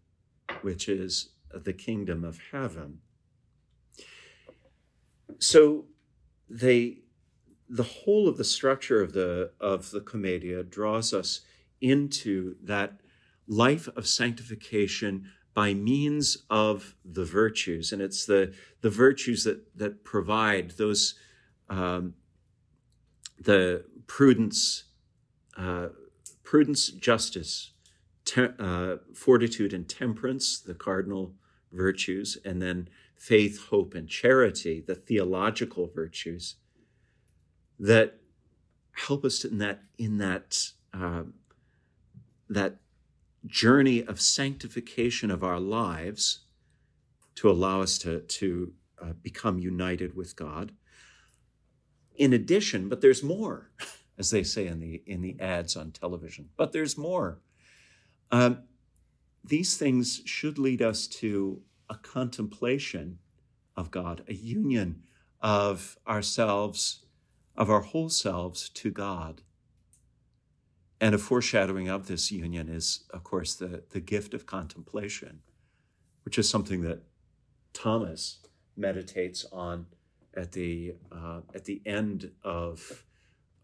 which 0.61 0.87
is 0.87 1.29
the 1.51 1.73
kingdom 1.73 2.23
of 2.23 2.39
heaven. 2.51 2.99
So 5.39 5.85
they 6.49 6.99
the 7.69 7.83
whole 7.83 8.29
of 8.29 8.37
the 8.37 8.45
structure 8.45 9.01
of 9.01 9.11
the 9.11 9.51
of 9.59 9.91
the 9.91 9.99
commedia 9.99 10.63
draws 10.63 11.13
us 11.13 11.41
into 11.81 12.55
that 12.63 13.01
life 13.47 13.87
of 13.95 14.07
sanctification 14.07 15.31
by 15.53 15.73
means 15.73 16.45
of 16.49 16.95
the 17.03 17.25
virtues. 17.25 17.91
And 17.91 18.01
it's 18.01 18.25
the 18.25 18.53
the 18.81 18.89
virtues 18.89 19.43
that 19.43 19.75
that 19.77 20.03
provide 20.03 20.71
those 20.71 21.15
um, 21.69 22.13
the 23.39 23.85
prudence 24.07 24.85
uh, 25.57 25.87
prudence 26.43 26.89
justice 26.89 27.71
te- 28.25 28.53
uh, 28.59 28.97
fortitude 29.13 29.73
and 29.73 29.87
temperance 29.87 30.59
the 30.59 30.73
cardinal 30.73 31.33
virtues 31.71 32.37
and 32.45 32.61
then 32.61 32.87
faith 33.15 33.67
hope 33.69 33.93
and 33.95 34.07
charity 34.07 34.79
the 34.85 34.95
theological 34.95 35.89
virtues 35.93 36.55
that 37.79 38.19
help 38.91 39.25
us 39.25 39.43
in 39.43 39.57
that 39.57 39.81
in 39.97 40.17
that 40.17 40.69
uh, 40.93 41.23
that 42.49 42.77
journey 43.47 44.03
of 44.03 44.21
sanctification 44.21 45.31
of 45.31 45.43
our 45.43 45.59
lives 45.59 46.39
to 47.35 47.49
allow 47.49 47.81
us 47.81 47.97
to 47.99 48.21
to 48.21 48.73
uh, 49.01 49.13
become 49.21 49.59
united 49.59 50.15
with 50.15 50.35
God. 50.35 50.71
In 52.15 52.33
addition, 52.33 52.89
but 52.89 53.01
there's 53.01 53.23
more, 53.23 53.69
as 54.17 54.31
they 54.31 54.43
say 54.43 54.67
in 54.67 54.79
the 54.79 55.01
in 55.05 55.21
the 55.21 55.39
ads 55.39 55.75
on 55.75 55.91
television. 55.91 56.49
But 56.57 56.71
there's 56.71 56.97
more. 56.97 57.39
Um, 58.31 58.63
these 59.43 59.77
things 59.77 60.21
should 60.25 60.57
lead 60.57 60.81
us 60.81 61.07
to 61.07 61.61
a 61.89 61.95
contemplation 61.95 63.19
of 63.77 63.91
God, 63.91 64.23
a 64.27 64.33
union 64.33 65.03
of 65.41 65.97
ourselves 66.07 67.05
of 67.55 67.69
our 67.69 67.81
whole 67.81 68.09
selves 68.09 68.69
to 68.69 68.91
God. 68.91 69.41
And 70.99 71.13
a 71.13 71.17
foreshadowing 71.19 71.89
of 71.89 72.07
this 72.07 72.31
union 72.31 72.69
is, 72.69 73.03
of 73.11 73.23
course, 73.23 73.53
the, 73.53 73.83
the 73.91 73.99
gift 73.99 74.33
of 74.33 74.45
contemplation, 74.45 75.41
which 76.25 76.39
is 76.39 76.49
something 76.49 76.81
that 76.81 77.03
Thomas 77.73 78.39
meditates 78.75 79.45
on 79.51 79.85
at 80.35 80.51
the 80.51 80.95
uh, 81.11 81.41
at 81.53 81.65
the 81.65 81.81
end 81.85 82.31
of 82.43 83.03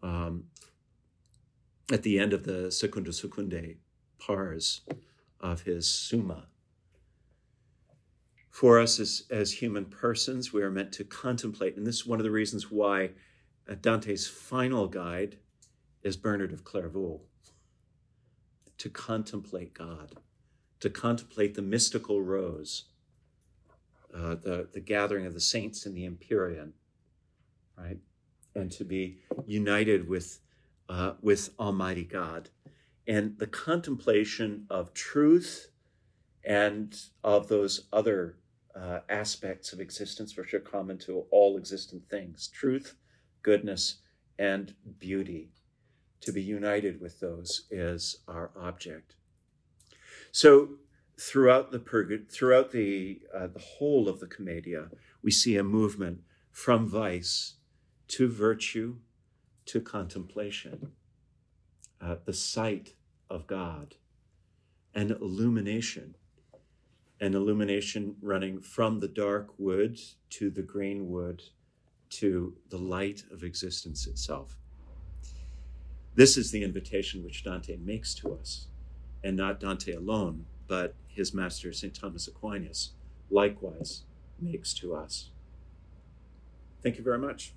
um, 0.02 0.44
at 1.92 2.02
the 2.02 2.18
end 2.18 2.32
of 2.32 2.44
the 2.44 2.70
Secunda 2.70 3.10
Secundae 3.10 3.76
pars 4.18 4.82
of 5.40 5.62
his 5.62 5.88
Summa. 5.88 6.46
For 8.50 8.78
us 8.80 9.00
as, 9.00 9.24
as 9.30 9.50
human 9.50 9.84
persons, 9.86 10.52
we 10.52 10.62
are 10.62 10.70
meant 10.70 10.92
to 10.92 11.04
contemplate, 11.04 11.76
and 11.76 11.84
this 11.84 11.96
is 11.96 12.06
one 12.06 12.20
of 12.20 12.24
the 12.24 12.30
reasons 12.30 12.70
why 12.70 13.10
Dante's 13.68 14.28
final 14.28 14.86
guide 14.86 15.38
is 16.04 16.16
Bernard 16.16 16.52
of 16.52 16.62
Clairvaux 16.64 17.20
to 18.78 18.90
contemplate 18.90 19.72
God, 19.72 20.14
to 20.80 20.90
contemplate 20.90 21.54
the 21.54 21.62
mystical 21.62 22.22
rose, 22.22 22.84
uh, 24.14 24.34
the, 24.34 24.68
the 24.72 24.80
gathering 24.80 25.26
of 25.26 25.34
the 25.34 25.40
saints 25.40 25.86
in 25.86 25.94
the 25.94 26.04
Empyrean, 26.04 26.74
right? 27.76 27.98
And 28.54 28.70
to 28.72 28.84
be 28.84 29.18
united 29.46 30.06
with, 30.08 30.40
uh, 30.88 31.14
with 31.22 31.50
Almighty 31.58 32.04
God. 32.04 32.50
And 33.06 33.38
the 33.38 33.46
contemplation 33.46 34.66
of 34.70 34.94
truth 34.94 35.70
and 36.44 36.94
of 37.24 37.48
those 37.48 37.86
other 37.92 38.36
uh, 38.76 39.00
aspects 39.08 39.72
of 39.72 39.80
existence 39.80 40.36
which 40.36 40.52
are 40.52 40.60
common 40.60 40.98
to 40.98 41.24
all 41.30 41.56
existent 41.56 42.08
things 42.08 42.48
truth, 42.48 42.96
goodness, 43.42 43.96
and 44.38 44.74
beauty. 44.98 45.50
To 46.24 46.32
be 46.32 46.42
united 46.42 47.02
with 47.02 47.20
those 47.20 47.66
is 47.70 48.20
our 48.26 48.50
object. 48.56 49.14
So 50.32 50.78
throughout 51.20 51.70
the 51.70 51.78
purg- 51.78 52.30
throughout 52.30 52.72
the 52.72 53.20
uh, 53.32 53.48
the 53.48 53.58
whole 53.58 54.08
of 54.08 54.20
the 54.20 54.26
Commedia, 54.26 54.88
we 55.22 55.30
see 55.30 55.58
a 55.58 55.62
movement 55.62 56.22
from 56.50 56.88
vice 56.88 57.56
to 58.08 58.26
virtue 58.26 58.96
to 59.66 59.82
contemplation, 59.82 60.92
uh, 62.00 62.16
the 62.24 62.32
sight 62.32 62.94
of 63.28 63.46
God, 63.46 63.96
and 64.94 65.10
illumination, 65.10 66.16
an 67.20 67.34
illumination 67.34 68.16
running 68.22 68.62
from 68.62 69.00
the 69.00 69.08
dark 69.08 69.48
wood 69.58 70.00
to 70.30 70.48
the 70.48 70.62
green 70.62 71.10
wood 71.10 71.42
to 72.08 72.56
the 72.70 72.78
light 72.78 73.24
of 73.30 73.42
existence 73.42 74.06
itself. 74.06 74.56
This 76.16 76.36
is 76.36 76.52
the 76.52 76.62
invitation 76.62 77.24
which 77.24 77.42
Dante 77.42 77.76
makes 77.76 78.14
to 78.16 78.34
us, 78.34 78.68
and 79.24 79.36
not 79.36 79.58
Dante 79.58 79.92
alone, 79.92 80.46
but 80.68 80.94
his 81.08 81.34
master, 81.34 81.72
St. 81.72 81.92
Thomas 81.92 82.28
Aquinas, 82.28 82.92
likewise 83.30 84.04
makes 84.40 84.72
to 84.74 84.94
us. 84.94 85.30
Thank 86.82 86.98
you 86.98 87.02
very 87.02 87.18
much. 87.18 87.52